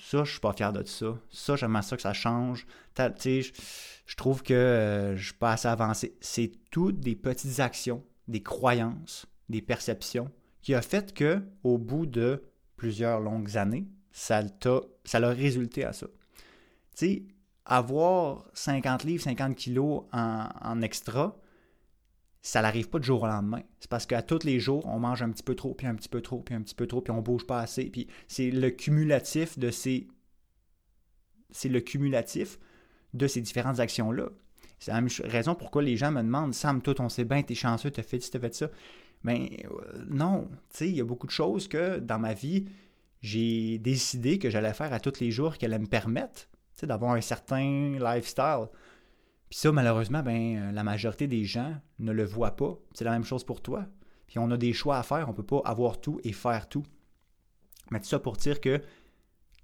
ça, 0.00 0.24
je 0.24 0.30
suis 0.32 0.40
pas 0.40 0.52
fier 0.52 0.72
de 0.72 0.82
ça. 0.84 1.18
Ça, 1.30 1.56
j'aimerais 1.56 1.82
ça 1.82 1.96
que 1.96 2.02
ça 2.02 2.12
change. 2.12 2.66
Je, 2.96 4.16
trouve 4.16 4.42
que 4.42 4.54
euh, 4.54 5.16
je 5.16 5.26
suis 5.26 5.34
pas 5.34 5.52
assez 5.52 5.68
avancé. 5.68 6.16
C'est 6.20 6.52
toutes 6.70 7.00
des 7.00 7.16
petites 7.16 7.60
actions, 7.60 8.02
des 8.28 8.42
croyances, 8.42 9.26
des 9.48 9.62
perceptions 9.62 10.30
qui 10.62 10.74
a 10.74 10.82
fait 10.82 11.14
que, 11.14 11.42
au 11.64 11.78
bout 11.78 12.06
de 12.06 12.42
plusieurs 12.76 13.20
longues 13.20 13.56
années, 13.56 13.86
ça, 14.12 14.42
ça 15.04 15.18
a 15.18 15.28
résulté 15.28 15.84
à 15.84 15.92
ça. 15.92 16.06
Tu 16.96 17.06
sais, 17.06 17.22
avoir 17.64 18.44
50 18.54 19.04
livres, 19.04 19.22
50 19.22 19.54
kilos 19.54 20.04
en, 20.12 20.82
extra, 20.82 21.36
ça 22.42 22.62
n'arrive 22.62 22.88
pas 22.88 22.98
du 22.98 23.06
jour 23.06 23.22
au 23.22 23.26
lendemain. 23.26 23.62
C'est 23.80 23.90
parce 23.90 24.06
qu'à 24.06 24.22
tous 24.22 24.44
les 24.44 24.60
jours, 24.60 24.86
on 24.86 24.98
mange 24.98 25.22
un 25.22 25.30
petit 25.30 25.42
peu 25.42 25.54
trop, 25.54 25.74
puis 25.74 25.86
un 25.86 25.94
petit 25.94 26.08
peu 26.08 26.22
trop, 26.22 26.40
puis 26.40 26.54
un 26.54 26.62
petit 26.62 26.74
peu 26.74 26.86
trop, 26.86 27.00
puis 27.00 27.10
on 27.12 27.20
bouge 27.20 27.46
pas 27.46 27.60
assez. 27.60 27.84
Puis 27.84 28.08
c'est 28.28 28.50
le 28.50 28.70
cumulatif 28.70 29.58
de 29.58 29.70
ces. 29.70 30.08
C'est 31.50 31.68
le 31.68 31.80
cumulatif 31.80 32.58
de 33.12 33.26
ces 33.26 33.40
différentes 33.40 33.80
actions-là. 33.80 34.28
C'est 34.78 34.92
la 34.92 35.00
même 35.00 35.10
raison 35.24 35.54
pourquoi 35.54 35.82
les 35.82 35.96
gens 35.96 36.10
me 36.10 36.22
demandent 36.22 36.54
Sam, 36.54 36.80
toi, 36.80 36.94
on 37.00 37.08
sait 37.10 37.24
bien, 37.24 37.42
t'es 37.42 37.54
chanceux, 37.54 37.90
t'as 37.90 38.02
fait 38.02 38.20
ci, 38.20 38.30
t'as 38.30 38.38
fait 38.38 38.54
ça. 38.54 38.70
Ben 39.24 39.48
euh, 39.66 40.04
non, 40.08 40.48
tu 40.70 40.78
sais, 40.78 40.88
il 40.88 40.96
y 40.96 41.00
a 41.00 41.04
beaucoup 41.04 41.26
de 41.26 41.32
choses 41.32 41.68
que 41.68 41.98
dans 41.98 42.18
ma 42.18 42.32
vie, 42.32 42.66
j'ai 43.20 43.78
décidé 43.78 44.38
que 44.38 44.48
j'allais 44.48 44.72
faire 44.72 44.94
à 44.94 45.00
tous 45.00 45.20
les 45.20 45.30
jours 45.30 45.58
qu'elle 45.58 45.78
me 45.78 45.86
permettre 45.86 46.48
d'avoir 46.82 47.12
un 47.12 47.20
certain 47.20 47.98
lifestyle. 48.00 48.68
Puis 49.50 49.58
ça, 49.58 49.72
malheureusement, 49.72 50.22
ben, 50.22 50.56
euh, 50.56 50.72
la 50.72 50.84
majorité 50.84 51.26
des 51.26 51.44
gens 51.44 51.74
ne 51.98 52.12
le 52.12 52.24
voient 52.24 52.56
pas. 52.56 52.78
C'est 52.94 53.04
la 53.04 53.10
même 53.10 53.24
chose 53.24 53.44
pour 53.44 53.60
toi. 53.60 53.86
Puis 54.26 54.38
on 54.38 54.50
a 54.52 54.56
des 54.56 54.72
choix 54.72 54.96
à 54.96 55.02
faire, 55.02 55.26
on 55.28 55.32
ne 55.32 55.36
peut 55.36 55.42
pas 55.42 55.60
avoir 55.64 56.00
tout 56.00 56.20
et 56.24 56.32
faire 56.32 56.68
tout. 56.68 56.84
Mais 57.90 58.00
tout 58.00 58.06
ça 58.06 58.20
pour 58.20 58.36
dire 58.36 58.60
que 58.60 58.80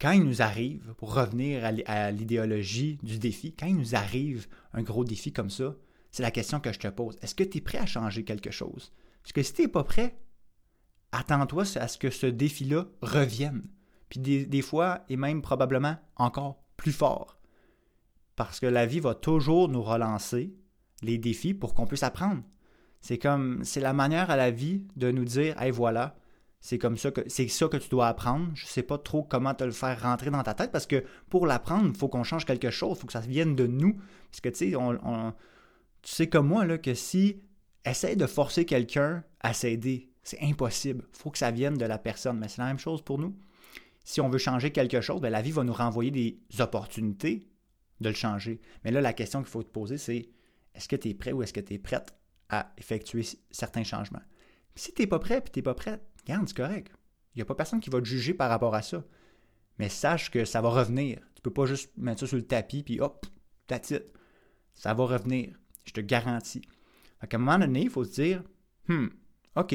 quand 0.00 0.11
il 0.11 0.25
nous 0.25 0.43
arrive, 0.43 0.93
pour 0.99 1.14
revenir 1.14 1.64
à 1.87 2.11
l'idéologie 2.11 2.99
du 3.02 3.19
défi, 3.19 3.55
quand 3.55 3.66
il 3.66 3.76
nous 3.76 3.95
arrive 3.95 4.49
un 4.75 4.83
gros 4.83 5.05
défi 5.05 5.33
comme 5.33 5.50
ça, 5.50 5.75
c'est 6.11 6.23
la 6.23 6.31
question 6.31 6.61
que 6.61 6.73
je 6.73 6.78
te 6.78 6.88
pose. 6.88 7.16
Est-ce 7.23 7.35
que 7.35 7.45
tu 7.45 7.59
es 7.59 7.61
prêt 7.61 7.78
à 7.78 7.87
changer 7.87 8.25
quelque 8.25 8.50
chose? 8.50 8.93
Parce 9.23 9.33
que 9.33 9.43
si 9.43 9.55
tu 9.55 9.62
n'es 9.62 9.69
pas 9.69 9.85
prêt, 9.85 10.19
attends-toi 11.12 11.64
à 11.76 11.88
ce 11.88 11.97
que 11.97 12.11
ce 12.11 12.26
défi-là 12.26 12.87
revienne. 13.02 13.62
Puis 14.09 14.21
des, 14.21 14.62
fois, 14.62 15.05
et 15.09 15.16
même 15.16 15.43
probablement 15.43 15.97
encore 16.16 16.62
plus 16.76 16.93
fort. 16.93 17.36
Parce 18.37 18.61
que 18.61 18.66
la 18.66 18.87
vie 18.87 19.00
va 19.00 19.14
toujours 19.14 19.69
nous 19.69 19.83
relancer 19.83 20.55
les 21.02 21.19
défis 21.19 21.55
pour 21.55 21.75
qu'on 21.75 21.87
puisse 21.87 22.02
apprendre. 22.02 22.43
C'est 23.00 23.19
comme, 23.19 23.64
c'est 23.64 23.81
la 23.81 23.93
manière 23.93 24.31
à 24.31 24.37
la 24.37 24.50
vie 24.50 24.87
de 24.97 25.11
nous 25.11 25.25
dire, 25.25 25.61
hey 25.61 25.71
voilà, 25.71 26.16
c'est 26.61 26.78
comme 26.78 26.97
ça 26.97 27.11
que 27.11 27.23
c'est 27.28 27.49
ça 27.49 27.69
que 27.69 27.76
tu 27.76 27.88
dois 27.88 28.09
apprendre. 28.09 28.49
Je 28.55 28.66
sais 28.66 28.83
pas 28.83 28.99
trop 28.99 29.23
comment 29.23 29.55
te 29.55 29.64
le 29.64 29.71
faire 29.71 30.00
rentrer 30.02 30.31
dans 30.31 30.43
ta 30.43 30.55
tête 30.55 30.73
parce 30.73 30.87
que 30.87 31.05
pour 31.31 31.47
l'apprendre, 31.47 31.88
il 31.88 31.97
faut 31.97 32.09
qu'on 32.09 32.25
change 32.25 32.45
quelque 32.45 32.71
chose, 32.71 32.97
il 32.97 33.00
faut 33.00 33.07
que 33.07 33.12
ça 33.12 33.21
vienne 33.21 33.55
de 33.55 33.66
nous. 33.66 33.95
Parce 34.31 34.40
que 34.40 34.49
tu 34.49 34.71
sais, 34.71 34.76
on, 34.76 35.33
tu 36.02 36.12
sais 36.12 36.28
comme 36.28 36.49
moi 36.49 36.64
là 36.64 36.78
que 36.78 36.95
si 36.95 37.43
essaye 37.85 38.16
de 38.16 38.26
forcer 38.26 38.64
quelqu'un 38.64 39.23
à 39.40 39.52
s'aider, 39.52 40.11
c'est 40.23 40.43
impossible. 40.43 41.05
Il 41.14 41.19
faut 41.19 41.31
que 41.31 41.38
ça 41.38 41.50
vienne 41.50 41.78
de 41.78 41.85
la 41.85 41.99
personne. 41.99 42.38
Mais 42.38 42.49
c'est 42.49 42.61
la 42.61 42.69
même 42.69 42.78
chose 42.78 43.02
pour 43.02 43.19
nous 43.19 43.37
si 44.07 44.21
on 44.21 44.28
veut 44.28 44.38
changer 44.38 44.71
quelque 44.71 45.00
chose, 45.00 45.21
ben, 45.21 45.31
la 45.31 45.43
vie 45.43 45.50
va 45.50 45.64
nous 45.64 45.73
renvoyer 45.73 46.12
des 46.12 46.38
opportunités 46.61 47.49
de 48.00 48.09
le 48.09 48.15
changer. 48.15 48.61
Mais 48.85 48.91
là, 48.91 49.00
la 49.00 49.12
question 49.12 49.41
qu'il 49.41 49.50
faut 49.50 49.62
te 49.62 49.71
poser, 49.71 49.99
c'est 49.99 50.29
est-ce 50.75 50.88
que 50.88 50.97
tu 50.97 51.09
es 51.09 51.15
prêt 51.15 51.33
ou 51.33 51.43
est-ce 51.43 51.53
que 51.53 51.61
tu 51.61 51.75
es 51.75 51.79
prête 51.79 52.15
à 52.49 52.73
effectuer 52.76 53.25
certains 53.50 53.85
changements? 53.85 54.23
si 54.76 54.93
tu 54.93 55.03
n'es 55.03 55.07
pas 55.07 55.19
prêt 55.19 55.38
et 55.38 55.50
tu 55.50 55.59
n'es 55.59 55.62
pas 55.62 55.75
prête, 55.75 56.03
regarde, 56.21 56.47
c'est 56.47 56.57
correct. 56.57 56.93
Il 57.35 57.38
n'y 57.38 57.43
a 57.43 57.47
pas 57.47 57.55
personne 57.55 57.81
qui 57.81 57.91
va 57.91 58.00
te 58.00 58.05
juger 58.05 58.35
par 58.35 58.50
rapport 58.50 58.75
à 58.75 58.83
ça. 58.83 59.03
Mais 59.79 59.88
sache 59.88 60.31
que 60.31 60.45
ça 60.45 60.61
va 60.61 60.69
revenir. 60.69 61.19
Tu 61.35 61.41
ne 61.41 61.43
peux 61.43 61.53
pas 61.53 61.67
juste 61.67 61.91
mettre 61.97 62.21
ça 62.21 62.26
sur 62.26 62.37
le 62.37 62.47
tapis 62.47 62.83
puis 62.83 63.00
hop, 63.00 63.26
that's 63.67 63.91
it. 63.91 64.05
Ça 64.75 64.95
va 64.95 65.05
revenir. 65.05 65.55
Je 65.85 65.93
te 65.93 66.00
garantis. 66.00 66.62
À 67.21 67.26
un 67.31 67.38
moment 67.38 67.59
donné, 67.59 67.83
il 67.83 67.91
faut 67.91 68.05
se 68.05 68.12
dire 68.12 68.43
Hmm, 68.88 69.09
OK, 69.57 69.75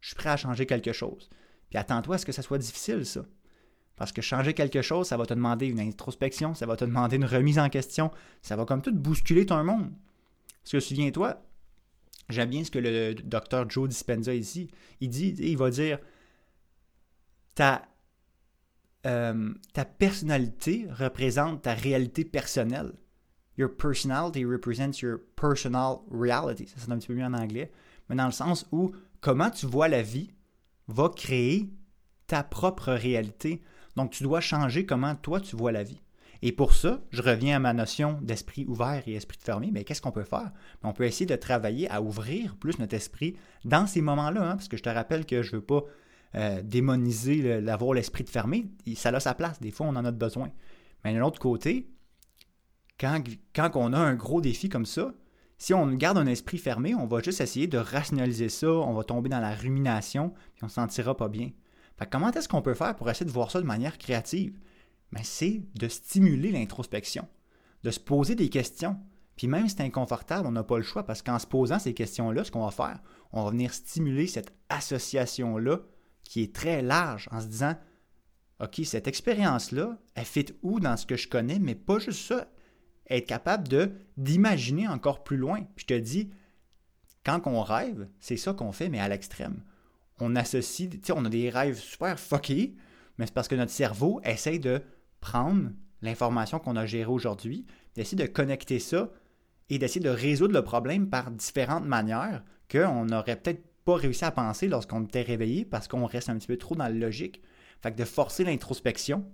je 0.00 0.06
suis 0.06 0.16
prêt 0.16 0.30
à 0.30 0.36
changer 0.36 0.66
quelque 0.66 0.92
chose. 0.92 1.28
Puis 1.70 1.78
attends-toi 1.78 2.16
à 2.16 2.18
ce 2.18 2.26
que 2.26 2.32
ça 2.32 2.42
soit 2.42 2.58
difficile, 2.58 3.04
ça. 3.04 3.24
Parce 3.98 4.12
que 4.12 4.22
changer 4.22 4.54
quelque 4.54 4.80
chose, 4.80 5.08
ça 5.08 5.16
va 5.16 5.26
te 5.26 5.34
demander 5.34 5.66
une 5.66 5.80
introspection, 5.80 6.54
ça 6.54 6.66
va 6.66 6.76
te 6.76 6.84
demander 6.84 7.16
une 7.16 7.24
remise 7.24 7.58
en 7.58 7.68
question, 7.68 8.10
ça 8.42 8.54
va 8.54 8.64
comme 8.64 8.80
tout 8.80 8.94
bousculer 8.94 9.44
ton 9.44 9.62
monde. 9.64 9.90
Parce 10.62 10.72
que 10.72 10.80
souviens-toi, 10.80 11.42
j'aime 12.28 12.50
bien 12.50 12.62
ce 12.62 12.70
que 12.70 12.78
le 12.78 13.14
docteur 13.14 13.68
Joe 13.68 13.88
Dispenza 13.88 14.34
ici, 14.34 14.70
il 15.00 15.08
dit, 15.08 15.34
il 15.38 15.56
va 15.56 15.70
dire, 15.70 15.98
ta, 17.56 17.88
euh, 19.06 19.52
ta 19.72 19.84
personnalité 19.84 20.86
représente 20.90 21.62
ta 21.62 21.74
réalité 21.74 22.24
personnelle. 22.24 22.92
Your 23.56 23.76
personality 23.76 24.44
represents 24.44 25.02
your 25.02 25.18
personal 25.34 25.98
reality. 26.08 26.68
Ça 26.68 26.78
sonne 26.78 26.92
un 26.92 26.98
petit 26.98 27.08
peu 27.08 27.14
mieux 27.14 27.24
en 27.24 27.34
anglais, 27.34 27.72
mais 28.08 28.14
dans 28.14 28.26
le 28.26 28.32
sens 28.32 28.64
où 28.70 28.92
comment 29.20 29.50
tu 29.50 29.66
vois 29.66 29.88
la 29.88 30.02
vie 30.02 30.30
va 30.86 31.08
créer 31.08 31.68
ta 32.28 32.44
propre 32.44 32.92
réalité. 32.92 33.60
Donc, 33.98 34.12
tu 34.12 34.22
dois 34.22 34.40
changer 34.40 34.86
comment 34.86 35.16
toi 35.16 35.40
tu 35.40 35.56
vois 35.56 35.72
la 35.72 35.82
vie. 35.82 36.00
Et 36.40 36.52
pour 36.52 36.72
ça, 36.72 37.00
je 37.10 37.20
reviens 37.20 37.56
à 37.56 37.58
ma 37.58 37.72
notion 37.72 38.20
d'esprit 38.22 38.64
ouvert 38.68 39.02
et 39.08 39.14
esprit 39.14 39.38
fermé. 39.40 39.70
Mais 39.72 39.82
qu'est-ce 39.82 40.00
qu'on 40.00 40.12
peut 40.12 40.22
faire? 40.22 40.52
On 40.84 40.92
peut 40.92 41.02
essayer 41.02 41.26
de 41.26 41.34
travailler 41.34 41.90
à 41.90 42.00
ouvrir 42.00 42.54
plus 42.54 42.78
notre 42.78 42.94
esprit 42.94 43.34
dans 43.64 43.88
ces 43.88 44.00
moments-là, 44.00 44.50
hein, 44.50 44.54
parce 44.54 44.68
que 44.68 44.76
je 44.76 44.84
te 44.84 44.88
rappelle 44.88 45.26
que 45.26 45.42
je 45.42 45.50
ne 45.50 45.56
veux 45.56 45.66
pas 45.66 45.82
euh, 46.36 46.62
démoniser 46.62 47.60
l'avoir 47.60 47.92
l'esprit 47.92 48.22
de 48.22 48.28
fermé. 48.28 48.66
Ça 48.94 49.08
a 49.08 49.18
sa 49.18 49.34
place. 49.34 49.60
Des 49.60 49.72
fois, 49.72 49.88
on 49.88 49.96
en 49.96 50.04
a 50.04 50.12
besoin. 50.12 50.52
Mais 51.04 51.12
d'un 51.12 51.22
autre 51.22 51.40
côté, 51.40 51.90
quand, 53.00 53.20
quand 53.52 53.72
on 53.74 53.92
a 53.92 53.98
un 53.98 54.14
gros 54.14 54.40
défi 54.40 54.68
comme 54.68 54.86
ça, 54.86 55.12
si 55.56 55.74
on 55.74 55.92
garde 55.94 56.18
un 56.18 56.26
esprit 56.26 56.58
fermé, 56.58 56.94
on 56.94 57.06
va 57.08 57.20
juste 57.20 57.40
essayer 57.40 57.66
de 57.66 57.78
rationaliser 57.78 58.48
ça, 58.48 58.70
on 58.70 58.94
va 58.94 59.02
tomber 59.02 59.28
dans 59.28 59.40
la 59.40 59.56
rumination, 59.56 60.30
puis 60.54 60.62
on 60.62 60.66
ne 60.66 60.70
se 60.70 60.76
sentira 60.76 61.16
pas 61.16 61.28
bien 61.28 61.50
comment 62.06 62.30
est-ce 62.30 62.48
qu'on 62.48 62.62
peut 62.62 62.74
faire 62.74 62.94
pour 62.96 63.10
essayer 63.10 63.26
de 63.26 63.30
voir 63.30 63.50
ça 63.50 63.60
de 63.60 63.66
manière 63.66 63.98
créative? 63.98 64.58
Ben, 65.12 65.22
c'est 65.24 65.62
de 65.74 65.88
stimuler 65.88 66.52
l'introspection, 66.52 67.26
de 67.82 67.90
se 67.90 68.00
poser 68.00 68.34
des 68.34 68.50
questions. 68.50 68.98
Puis 69.36 69.46
même 69.46 69.68
si 69.68 69.76
c'est 69.76 69.82
inconfortable, 69.82 70.46
on 70.46 70.52
n'a 70.52 70.64
pas 70.64 70.76
le 70.76 70.82
choix 70.82 71.04
parce 71.04 71.22
qu'en 71.22 71.38
se 71.38 71.46
posant 71.46 71.78
ces 71.78 71.94
questions-là, 71.94 72.44
ce 72.44 72.50
qu'on 72.50 72.64
va 72.64 72.70
faire, 72.70 73.00
on 73.32 73.44
va 73.44 73.50
venir 73.50 73.72
stimuler 73.72 74.26
cette 74.26 74.52
association-là 74.68 75.80
qui 76.24 76.42
est 76.42 76.54
très 76.54 76.82
large 76.82 77.28
en 77.32 77.40
se 77.40 77.46
disant 77.46 77.74
OK, 78.60 78.80
cette 78.84 79.06
expérience-là, 79.06 79.98
elle 80.14 80.24
fit 80.24 80.46
où 80.62 80.80
dans 80.80 80.96
ce 80.96 81.06
que 81.06 81.16
je 81.16 81.28
connais, 81.28 81.60
mais 81.60 81.76
pas 81.76 82.00
juste 82.00 82.26
ça, 82.26 82.48
être 83.08 83.26
capable 83.26 83.68
d'imaginer 84.16 84.88
encore 84.88 85.22
plus 85.22 85.36
loin. 85.36 85.62
Puis 85.76 85.86
je 85.88 85.94
te 85.94 85.98
dis, 85.98 86.30
quand 87.24 87.46
on 87.46 87.62
rêve, 87.62 88.08
c'est 88.18 88.36
ça 88.36 88.52
qu'on 88.52 88.72
fait, 88.72 88.88
mais 88.88 89.00
à 89.00 89.08
l'extrême 89.08 89.62
on 90.20 90.36
associe, 90.36 90.88
tu 90.90 90.98
sais, 91.02 91.12
on 91.14 91.24
a 91.24 91.28
des 91.28 91.50
rêves 91.50 91.78
super 91.78 92.18
fuckés, 92.18 92.74
mais 93.18 93.26
c'est 93.26 93.34
parce 93.34 93.48
que 93.48 93.54
notre 93.54 93.72
cerveau 93.72 94.20
essaye 94.24 94.60
de 94.60 94.82
prendre 95.20 95.70
l'information 96.02 96.58
qu'on 96.58 96.76
a 96.76 96.86
gérée 96.86 97.10
aujourd'hui, 97.10 97.66
d'essayer 97.94 98.16
de 98.16 98.30
connecter 98.30 98.78
ça 98.78 99.10
et 99.70 99.78
d'essayer 99.78 100.00
de 100.00 100.10
résoudre 100.10 100.54
le 100.54 100.62
problème 100.62 101.08
par 101.08 101.30
différentes 101.30 101.86
manières 101.86 102.44
qu'on 102.70 103.06
n'aurait 103.06 103.36
peut-être 103.36 103.64
pas 103.84 103.96
réussi 103.96 104.24
à 104.24 104.30
penser 104.30 104.68
lorsqu'on 104.68 105.04
était 105.04 105.22
réveillé 105.22 105.64
parce 105.64 105.88
qu'on 105.88 106.06
reste 106.06 106.28
un 106.28 106.38
petit 106.38 106.46
peu 106.46 106.56
trop 106.56 106.74
dans 106.74 106.84
la 106.84 106.90
logique. 106.90 107.42
Fait 107.82 107.92
que 107.92 107.96
de 107.96 108.04
forcer 108.04 108.44
l'introspection, 108.44 109.24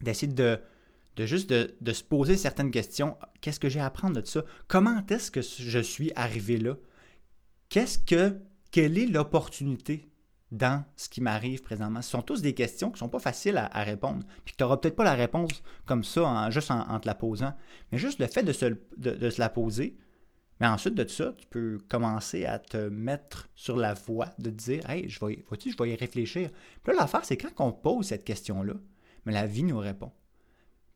d'essayer 0.00 0.32
de, 0.32 0.60
juste 1.18 1.50
de, 1.50 1.74
de, 1.80 1.92
se 1.92 2.04
poser 2.04 2.36
certaines 2.36 2.70
questions. 2.70 3.16
Qu'est-ce 3.40 3.60
que 3.60 3.68
j'ai 3.68 3.80
à 3.80 3.86
apprendre 3.86 4.20
de 4.20 4.26
ça? 4.26 4.44
Comment 4.66 5.04
est-ce 5.08 5.30
que 5.30 5.40
je 5.40 5.78
suis 5.78 6.12
arrivé 6.14 6.58
là? 6.58 6.76
Qu'est-ce 7.68 7.98
que 7.98 8.38
quelle 8.70 8.98
est 8.98 9.06
l'opportunité 9.06 10.10
dans 10.50 10.84
ce 10.96 11.08
qui 11.08 11.20
m'arrive 11.20 11.62
présentement? 11.62 12.02
Ce 12.02 12.10
sont 12.10 12.22
tous 12.22 12.42
des 12.42 12.54
questions 12.54 12.88
qui 12.88 12.94
ne 12.94 12.98
sont 12.98 13.08
pas 13.08 13.18
faciles 13.18 13.56
à, 13.56 13.82
répondre, 13.82 14.24
puis 14.44 14.52
que 14.52 14.58
tu 14.58 14.64
n'auras 14.64 14.76
peut-être 14.78 14.96
pas 14.96 15.04
la 15.04 15.14
réponse 15.14 15.62
comme 15.86 16.04
ça, 16.04 16.50
juste 16.50 16.70
en, 16.70 17.00
te 17.00 17.06
la 17.06 17.14
posant. 17.14 17.54
Mais 17.90 17.98
juste 17.98 18.18
le 18.18 18.26
fait 18.26 18.42
de 18.42 18.52
se, 18.52 19.40
la 19.40 19.48
poser, 19.48 19.96
mais 20.60 20.66
ensuite 20.66 20.94
de 20.94 21.06
ça, 21.06 21.32
tu 21.38 21.46
peux 21.46 21.78
commencer 21.88 22.44
à 22.44 22.58
te 22.58 22.88
mettre 22.88 23.48
sur 23.54 23.76
la 23.76 23.94
voie 23.94 24.30
de 24.38 24.50
te 24.50 24.56
dire 24.56 24.90
Hey, 24.90 25.08
je 25.08 25.24
vais, 25.24 25.44
je 25.50 25.82
vais 25.82 25.90
y 25.90 25.94
réfléchir. 25.94 26.50
Puis 26.82 26.92
là, 26.92 27.00
l'affaire, 27.00 27.24
c'est 27.24 27.36
quand 27.36 27.52
on 27.64 27.72
pose 27.72 28.06
cette 28.06 28.24
question-là, 28.24 28.74
mais 29.24 29.32
la 29.32 29.46
vie 29.46 29.62
nous 29.62 29.78
répond. 29.78 30.12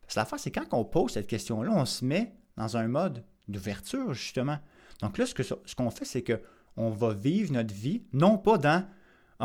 Parce 0.01 0.15
que 0.15 0.19
l'affaire, 0.19 0.39
c'est 0.39 0.51
quand 0.51 0.67
on 0.73 0.83
pose 0.83 1.13
cette 1.13 1.27
question-là, 1.27 1.71
on 1.73 1.85
se 1.85 2.03
met 2.03 2.35
dans 2.57 2.75
un 2.75 2.87
mode 2.87 3.23
d'ouverture, 3.47 4.13
justement. 4.13 4.59
Donc 5.01 5.17
là, 5.17 5.25
ce 5.25 5.33
qu'on 5.33 5.59
ce 5.65 5.75
qu'on 5.75 5.89
fait, 5.89 6.05
c'est 6.05 6.23
que 6.23 6.41
on 6.77 6.89
va 6.89 7.13
vivre 7.13 7.51
notre 7.53 7.73
vie, 7.73 8.03
non 8.13 8.37
pas 8.37 8.57
dans 8.57 8.85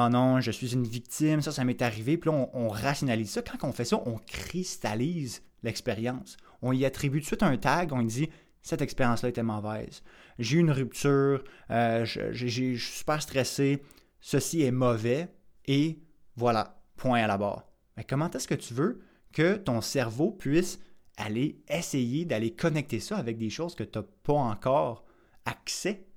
Oh 0.01 0.09
non, 0.09 0.41
je 0.41 0.53
suis 0.53 0.75
une 0.75 0.87
victime, 0.87 1.41
ça, 1.43 1.51
ça 1.51 1.65
m'est 1.65 1.83
arrivé, 1.83 2.19
puis 2.19 2.31
là, 2.31 2.49
on, 2.53 2.69
rationalise 2.69 3.31
ça. 3.31 3.43
Quand 3.43 3.67
on 3.67 3.73
fait 3.73 3.85
ça, 3.85 4.01
on 4.07 4.17
cristallise 4.17 5.43
l'expérience. 5.65 6.37
On 6.63 6.73
y 6.73 6.85
attribue 6.85 7.19
tout 7.19 7.23
de 7.23 7.27
suite 7.27 7.43
un 7.43 7.57
tag, 7.57 7.93
on 7.93 8.03
dit 8.03 8.29
cette 8.63 8.81
expérience-là 8.83 9.31
était 9.31 9.43
mauvaise. 9.43 10.03
J'ai 10.39 10.59
eu 10.59 10.61
une 10.61 10.71
rupture, 10.71 11.43
euh, 11.71 12.05
je, 12.05 12.47
suis 12.47 12.79
super 12.79 13.21
stressé, 13.21 13.83
ceci 14.21 14.63
est 14.63 14.71
mauvais, 14.71 15.29
et 15.67 15.99
voilà, 16.37 16.81
point 16.97 17.23
à 17.23 17.27
la 17.27 17.39
barre. 17.39 17.67
Mais 17.97 18.05
comment 18.05 18.31
est-ce 18.31 18.47
que 18.47 18.55
tu 18.55 18.75
veux 18.75 19.01
que 19.33 19.57
ton 19.57 19.81
cerveau 19.81 20.31
puisse 20.31 20.79
aller 21.17 21.61
essayer 21.69 22.25
d'aller 22.25 22.53
connecter 22.53 23.01
ça 23.01 23.17
avec 23.17 23.37
des 23.37 23.51
choses 23.51 23.75
que 23.75 23.85
tu 23.85 23.99
n'as 23.99 24.05
pas 24.23 24.35
encore 24.35 25.05
accès 25.45 26.08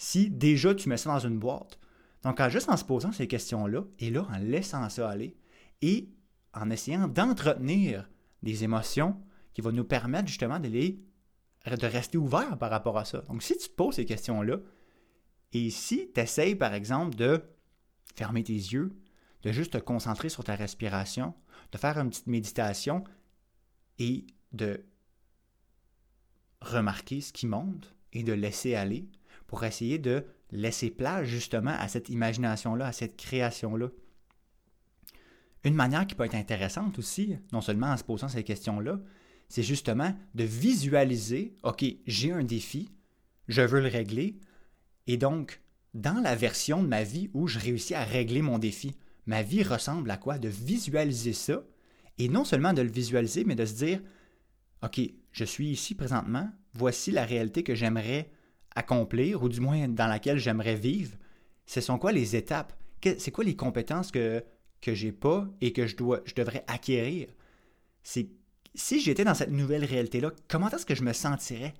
si 0.00 0.30
déjà 0.30 0.74
tu 0.74 0.88
mets 0.88 0.96
ça 0.96 1.12
dans 1.12 1.18
une 1.18 1.38
boîte. 1.38 1.78
Donc, 2.22 2.40
juste 2.48 2.70
en 2.70 2.76
se 2.78 2.86
posant 2.86 3.12
ces 3.12 3.28
questions-là, 3.28 3.84
et 3.98 4.08
là, 4.08 4.26
en 4.32 4.38
laissant 4.38 4.88
ça 4.88 5.10
aller, 5.10 5.36
et 5.82 6.08
en 6.54 6.70
essayant 6.70 7.06
d'entretenir 7.06 8.08
des 8.42 8.64
émotions 8.64 9.20
qui 9.52 9.60
va 9.60 9.72
nous 9.72 9.84
permettre 9.84 10.26
justement 10.26 10.58
de, 10.58 10.68
de 10.70 11.86
rester 11.86 12.16
ouvert 12.16 12.56
par 12.56 12.70
rapport 12.70 12.96
à 12.96 13.04
ça. 13.04 13.20
Donc, 13.28 13.42
si 13.42 13.58
tu 13.58 13.68
te 13.68 13.74
poses 13.74 13.96
ces 13.96 14.06
questions-là, 14.06 14.56
et 15.52 15.68
si 15.68 16.10
tu 16.14 16.20
essayes, 16.20 16.54
par 16.54 16.72
exemple, 16.72 17.14
de 17.14 17.42
fermer 18.16 18.42
tes 18.42 18.54
yeux, 18.54 18.96
de 19.42 19.52
juste 19.52 19.74
te 19.74 19.78
concentrer 19.78 20.30
sur 20.30 20.44
ta 20.44 20.54
respiration, 20.54 21.34
de 21.72 21.76
faire 21.76 21.98
une 21.98 22.08
petite 22.08 22.26
méditation 22.26 23.04
et 23.98 24.26
de 24.52 24.82
remarquer 26.62 27.20
ce 27.20 27.34
qui 27.34 27.46
monte 27.46 27.94
et 28.14 28.22
de 28.22 28.32
laisser 28.32 28.74
aller 28.74 29.10
pour 29.50 29.64
essayer 29.64 29.98
de 29.98 30.24
laisser 30.52 30.90
place 30.90 31.26
justement 31.26 31.74
à 31.76 31.88
cette 31.88 32.08
imagination-là, 32.08 32.86
à 32.86 32.92
cette 32.92 33.16
création-là. 33.16 33.88
Une 35.64 35.74
manière 35.74 36.06
qui 36.06 36.14
peut 36.14 36.24
être 36.24 36.36
intéressante 36.36 37.00
aussi, 37.00 37.36
non 37.52 37.60
seulement 37.60 37.88
en 37.88 37.96
se 37.96 38.04
posant 38.04 38.28
ces 38.28 38.44
questions-là, 38.44 39.00
c'est 39.48 39.64
justement 39.64 40.14
de 40.36 40.44
visualiser, 40.44 41.56
OK, 41.64 41.84
j'ai 42.06 42.30
un 42.30 42.44
défi, 42.44 42.92
je 43.48 43.62
veux 43.62 43.80
le 43.80 43.88
régler, 43.88 44.38
et 45.08 45.16
donc, 45.16 45.60
dans 45.94 46.22
la 46.22 46.36
version 46.36 46.80
de 46.80 46.86
ma 46.86 47.02
vie 47.02 47.28
où 47.34 47.48
je 47.48 47.58
réussis 47.58 47.96
à 47.96 48.04
régler 48.04 48.40
mon 48.40 48.60
défi, 48.60 48.94
ma 49.26 49.42
vie 49.42 49.64
ressemble 49.64 50.12
à 50.12 50.16
quoi? 50.16 50.38
De 50.38 50.48
visualiser 50.48 51.32
ça, 51.32 51.64
et 52.18 52.28
non 52.28 52.44
seulement 52.44 52.72
de 52.72 52.82
le 52.82 52.90
visualiser, 52.90 53.42
mais 53.42 53.56
de 53.56 53.66
se 53.66 53.74
dire, 53.74 54.00
OK, 54.84 55.00
je 55.32 55.44
suis 55.44 55.70
ici 55.70 55.96
présentement, 55.96 56.48
voici 56.72 57.10
la 57.10 57.24
réalité 57.24 57.64
que 57.64 57.74
j'aimerais 57.74 58.30
accomplir, 58.74 59.42
ou 59.42 59.48
du 59.48 59.60
moins 59.60 59.88
dans 59.88 60.06
laquelle 60.06 60.38
j'aimerais 60.38 60.76
vivre. 60.76 61.16
Ce 61.66 61.80
sont 61.80 61.98
quoi 61.98 62.12
les 62.12 62.36
étapes? 62.36 62.72
C'est 63.02 63.30
quoi 63.30 63.44
les 63.44 63.56
compétences 63.56 64.10
que, 64.10 64.44
que 64.80 64.94
j'ai 64.94 65.12
pas 65.12 65.48
et 65.60 65.72
que 65.72 65.86
je, 65.86 65.96
dois, 65.96 66.20
je 66.24 66.34
devrais 66.34 66.64
acquérir? 66.66 67.28
C'est 68.02 68.28
si 68.74 69.00
j'étais 69.00 69.24
dans 69.24 69.34
cette 69.34 69.50
nouvelle 69.50 69.84
réalité-là, 69.84 70.32
comment 70.48 70.70
est-ce 70.70 70.86
que 70.86 70.94
je 70.94 71.02
me 71.02 71.12
sentirais? 71.12 71.74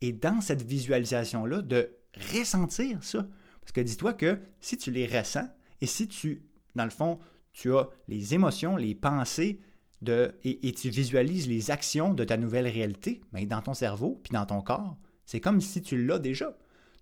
Et 0.00 0.12
dans 0.12 0.40
cette 0.40 0.62
visualisation-là, 0.62 1.62
de 1.62 1.90
ressentir 2.32 3.02
ça. 3.02 3.26
Parce 3.60 3.72
que 3.72 3.80
dis-toi 3.80 4.14
que 4.14 4.38
si 4.60 4.76
tu 4.78 4.90
les 4.90 5.06
ressens 5.06 5.48
et 5.80 5.86
si 5.86 6.08
tu, 6.08 6.42
dans 6.74 6.84
le 6.84 6.90
fond, 6.90 7.18
tu 7.52 7.74
as 7.74 7.88
les 8.06 8.34
émotions, 8.34 8.76
les 8.76 8.94
pensées 8.94 9.60
de, 10.00 10.34
et, 10.44 10.72
tu 10.72 10.90
visualises 10.90 11.48
les 11.48 11.70
actions 11.70 12.14
de 12.14 12.22
ta 12.22 12.36
nouvelle 12.36 12.68
réalité, 12.68 13.20
mais 13.32 13.46
ben, 13.46 13.56
dans 13.56 13.62
ton 13.62 13.74
cerveau 13.74 14.20
puis 14.22 14.32
dans 14.32 14.46
ton 14.46 14.60
corps, 14.60 14.96
c'est 15.28 15.40
comme 15.40 15.60
si 15.60 15.82
tu 15.82 16.06
l'as 16.06 16.18
déjà. 16.18 16.56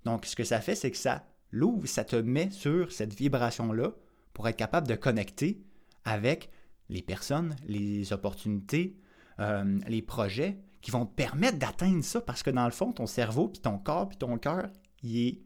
Donc, 0.04 0.26
ce 0.26 0.34
que 0.34 0.42
ça 0.42 0.60
fait, 0.60 0.74
c'est 0.74 0.90
que 0.90 0.96
ça 0.96 1.24
l'ouvre, 1.52 1.86
ça 1.86 2.02
te 2.02 2.16
met 2.16 2.50
sur 2.50 2.90
cette 2.90 3.14
vibration-là 3.14 3.92
pour 4.32 4.48
être 4.48 4.56
capable 4.56 4.88
de 4.88 4.96
connecter 4.96 5.62
avec 6.04 6.50
les 6.88 7.02
personnes, 7.02 7.54
les 7.68 8.12
opportunités, 8.12 8.96
euh, 9.38 9.78
les 9.86 10.02
projets 10.02 10.58
qui 10.82 10.90
vont 10.90 11.06
te 11.06 11.14
permettre 11.14 11.58
d'atteindre 11.58 12.02
ça 12.02 12.20
parce 12.20 12.42
que 12.42 12.50
dans 12.50 12.64
le 12.64 12.72
fond, 12.72 12.90
ton 12.90 13.06
cerveau, 13.06 13.46
puis 13.46 13.60
ton 13.60 13.78
corps, 13.78 14.08
puis 14.08 14.18
ton 14.18 14.38
cœur, 14.38 14.70
il, 15.04 15.42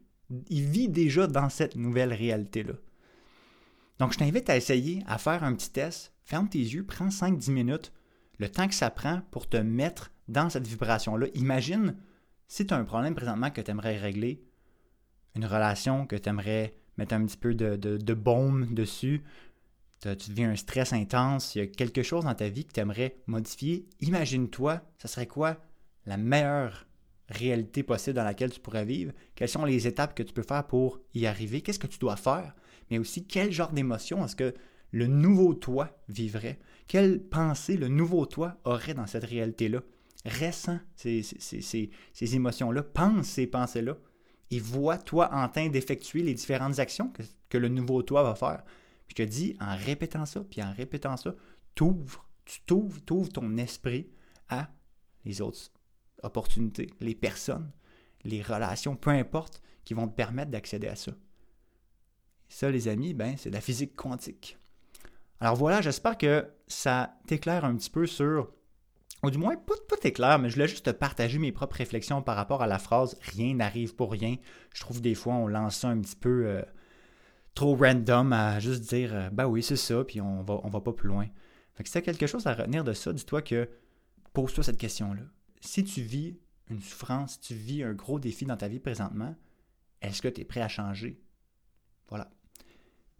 il 0.49 0.63
vit 0.63 0.89
déjà 0.89 1.27
dans 1.27 1.49
cette 1.49 1.75
nouvelle 1.75 2.13
réalité-là. 2.13 2.73
Donc, 3.99 4.13
je 4.13 4.17
t'invite 4.17 4.49
à 4.49 4.57
essayer, 4.57 5.03
à 5.05 5.19
faire 5.19 5.43
un 5.43 5.53
petit 5.53 5.69
test. 5.69 6.13
Ferme 6.23 6.49
tes 6.49 6.57
yeux, 6.57 6.83
prends 6.83 7.09
5-10 7.09 7.51
minutes, 7.51 7.93
le 8.39 8.49
temps 8.49 8.67
que 8.67 8.73
ça 8.73 8.89
prend 8.89 9.21
pour 9.29 9.47
te 9.47 9.57
mettre 9.57 10.11
dans 10.27 10.49
cette 10.49 10.65
vibration-là. 10.65 11.27
Imagine 11.35 11.95
si 12.51 12.67
tu 12.67 12.73
as 12.73 12.77
un 12.77 12.83
problème 12.83 13.15
présentement 13.15 13.49
que 13.49 13.61
tu 13.61 13.71
aimerais 13.71 13.97
régler, 13.97 14.43
une 15.35 15.45
relation 15.45 16.05
que 16.05 16.17
tu 16.17 16.27
aimerais 16.27 16.75
mettre 16.97 17.13
un 17.13 17.25
petit 17.25 17.37
peu 17.37 17.55
de, 17.55 18.13
baume 18.13 18.73
dessus, 18.73 19.23
tu 20.01 20.29
deviens 20.31 20.51
un 20.51 20.57
stress 20.57 20.91
intense, 20.91 21.55
il 21.55 21.59
y 21.59 21.61
a 21.61 21.67
quelque 21.67 22.03
chose 22.03 22.25
dans 22.25 22.35
ta 22.35 22.49
vie 22.49 22.65
que 22.65 22.73
tu 22.73 22.81
aimerais 22.81 23.15
modifier, 23.25 23.87
imagine-toi, 24.01 24.81
ça 24.97 25.07
serait 25.07 25.27
quoi 25.27 25.63
la 26.05 26.17
meilleure 26.17 26.87
réalité 27.29 27.83
possible 27.83 28.17
dans 28.17 28.25
laquelle 28.25 28.51
tu 28.51 28.59
pourrais 28.59 28.83
vivre? 28.83 29.13
Quelles 29.35 29.47
sont 29.47 29.63
les 29.63 29.87
étapes 29.87 30.13
que 30.13 30.23
tu 30.23 30.33
peux 30.33 30.43
faire 30.43 30.67
pour 30.67 30.99
y 31.13 31.27
arriver? 31.27 31.61
Qu'est-ce 31.61 31.79
que 31.79 31.87
tu 31.87 31.99
dois 31.99 32.17
faire? 32.17 32.53
Mais 32.89 32.97
aussi, 32.97 33.25
quel 33.25 33.53
genre 33.53 33.71
d'émotion 33.71 34.25
est-ce 34.25 34.35
que 34.35 34.53
le 34.91 35.07
nouveau 35.07 35.53
toi 35.53 35.97
vivrait? 36.09 36.59
Quelle 36.87 37.23
pensée 37.23 37.77
le 37.77 37.87
nouveau 37.87 38.25
toi 38.25 38.59
aurait 38.65 38.93
dans 38.93 39.07
cette 39.07 39.23
réalité-là? 39.23 39.79
Ressens 40.25 40.79
ces, 40.95 41.21
ces 41.21 42.35
émotions-là, 42.35 42.83
pense 42.83 43.27
ces 43.27 43.47
pensées-là 43.47 43.97
et 44.51 44.59
vois-toi 44.59 45.33
en 45.33 45.47
train 45.49 45.69
d'effectuer 45.69 46.21
les 46.23 46.33
différentes 46.33 46.79
actions 46.79 47.09
que, 47.09 47.23
que 47.49 47.57
le 47.57 47.69
nouveau 47.69 48.03
toi 48.03 48.21
va 48.21 48.35
faire. 48.35 48.63
Je 49.07 49.15
te 49.15 49.21
dis, 49.23 49.55
en 49.59 49.75
répétant 49.75 50.25
ça, 50.25 50.41
puis 50.41 50.61
en 50.61 50.71
répétant 50.73 51.17
ça, 51.17 51.35
t'ouvres, 51.75 52.29
tu 52.45 52.61
t'ouvres, 52.61 53.01
t'ouvres 53.01 53.31
ton 53.31 53.57
esprit 53.57 54.09
à 54.49 54.69
les 55.25 55.41
autres 55.41 55.71
opportunités, 56.23 56.89
les 56.99 57.15
personnes, 57.15 57.71
les 58.23 58.41
relations, 58.41 58.95
peu 58.95 59.09
importe, 59.09 59.61
qui 59.83 59.93
vont 59.93 60.07
te 60.07 60.15
permettre 60.15 60.51
d'accéder 60.51 60.87
à 60.87 60.95
ça. 60.95 61.13
Ça, 62.49 62.69
les 62.69 62.87
amis, 62.87 63.13
ben, 63.13 63.35
c'est 63.37 63.49
la 63.49 63.61
physique 63.61 63.95
quantique. 63.95 64.57
Alors 65.39 65.55
voilà, 65.55 65.81
j'espère 65.81 66.17
que 66.17 66.47
ça 66.67 67.17
t'éclaire 67.25 67.65
un 67.65 67.75
petit 67.75 67.89
peu 67.89 68.05
sur, 68.05 68.53
ou 69.23 69.29
du 69.29 69.37
moins 69.37 69.55
pas, 69.55 69.75
pas 69.87 69.97
t'éclaire, 69.97 70.39
mais 70.39 70.49
je 70.49 70.55
voulais 70.55 70.67
juste 70.67 70.85
te 70.85 70.91
partager 70.91 71.37
mes 71.37 71.51
propres 71.51 71.77
réflexions 71.77 72.21
par 72.21 72.35
rapport 72.35 72.61
à 72.61 72.67
la 72.67 72.79
phrase 72.79 73.17
rien 73.21 73.53
n'arrive 73.53 73.95
pour 73.95 74.11
rien. 74.11 74.35
Je 74.73 74.81
trouve 74.81 75.01
des 75.01 75.15
fois 75.15 75.33
on 75.35 75.47
lance 75.47 75.77
ça 75.77 75.89
un 75.89 75.99
petit 75.99 76.15
peu 76.15 76.45
euh, 76.47 76.61
trop 77.53 77.75
random 77.75 78.33
à 78.33 78.59
juste 78.59 78.89
dire 78.89 79.13
euh, 79.13 79.29
bah 79.29 79.47
oui, 79.47 79.63
c'est 79.63 79.75
ça, 79.75 80.03
puis 80.03 80.21
on 80.21 80.43
va, 80.43 80.59
on 80.63 80.69
va 80.69 80.81
pas 80.81 80.93
plus 80.93 81.09
loin. 81.09 81.27
Fait 81.73 81.83
que 81.83 81.89
si 81.89 81.93
tu 81.93 81.99
as 81.99 82.01
quelque 82.01 82.27
chose 82.27 82.47
à 82.47 82.53
retenir 82.53 82.83
de 82.83 82.93
ça, 82.93 83.13
dis-toi 83.13 83.41
que 83.41 83.69
pose-toi 84.33 84.63
cette 84.63 84.77
question-là. 84.77 85.21
Si 85.61 85.83
tu 85.83 86.01
vis 86.01 86.37
une 86.69 86.81
souffrance, 86.81 87.33
si 87.33 87.39
tu 87.39 87.53
vis 87.53 87.83
un 87.83 87.93
gros 87.93 88.19
défi 88.19 88.45
dans 88.45 88.57
ta 88.57 88.67
vie 88.67 88.79
présentement, 88.79 89.35
est-ce 90.01 90.21
que 90.21 90.27
tu 90.27 90.41
es 90.41 90.45
prêt 90.45 90.61
à 90.61 90.67
changer? 90.67 91.21
Voilà. 92.09 92.29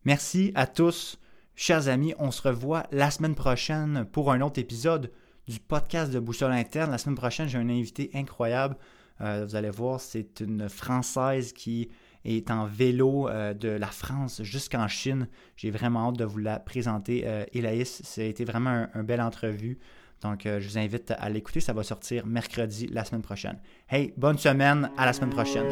Merci 0.04 0.52
à 0.56 0.66
tous, 0.66 1.20
chers 1.56 1.88
amis. 1.88 2.16
On 2.18 2.32
se 2.32 2.42
revoit 2.42 2.88
la 2.92 3.12
semaine 3.12 3.36
prochaine 3.36 4.06
pour 4.12 4.32
un 4.32 4.42
autre 4.42 4.60
épisode 4.60 5.12
du 5.48 5.60
podcast 5.60 6.12
de 6.12 6.20
Boussole 6.20 6.52
Interne. 6.52 6.92
La 6.92 6.98
semaine 6.98 7.16
prochaine, 7.16 7.48
j'ai 7.48 7.58
un 7.58 7.70
invité 7.70 8.10
incroyable. 8.14 8.78
Euh, 9.22 9.46
vous 9.48 9.56
allez 9.56 9.70
voir, 9.70 10.00
c'est 10.00 10.40
une 10.40 10.68
Française 10.70 11.54
qui 11.54 11.90
est 12.26 12.52
en 12.52 12.66
vélo 12.66 13.28
euh, 13.28 13.54
de 13.54 13.70
la 13.70 13.88
France 13.88 14.42
jusqu'en 14.44 14.88
Chine. 14.88 15.28
J'ai 15.58 15.72
vraiment 15.72 16.10
hâte 16.10 16.18
de 16.18 16.26
vous 16.26 16.38
la 16.38 16.60
présenter. 16.60 17.24
Euh, 17.26 17.46
Elaïs, 17.54 18.02
ça 18.04 18.22
a 18.22 18.26
été 18.26 18.46
vraiment 18.46 18.70
un, 18.70 18.90
une 18.96 19.04
belle 19.04 19.22
entrevue. 19.22 19.80
Donc, 20.22 20.46
euh, 20.46 20.60
je 20.60 20.68
vous 20.68 20.78
invite 20.78 21.12
à 21.18 21.30
l'écouter. 21.30 21.60
Ça 21.60 21.74
va 21.74 21.84
sortir 21.84 22.26
mercredi 22.26 22.88
la 22.88 23.04
semaine 23.06 23.24
prochaine. 23.24 23.60
Hey, 23.90 24.14
bonne 24.18 24.38
semaine. 24.38 24.92
À 24.98 25.06
la 25.06 25.14
semaine 25.14 25.32
prochaine. 25.32 25.68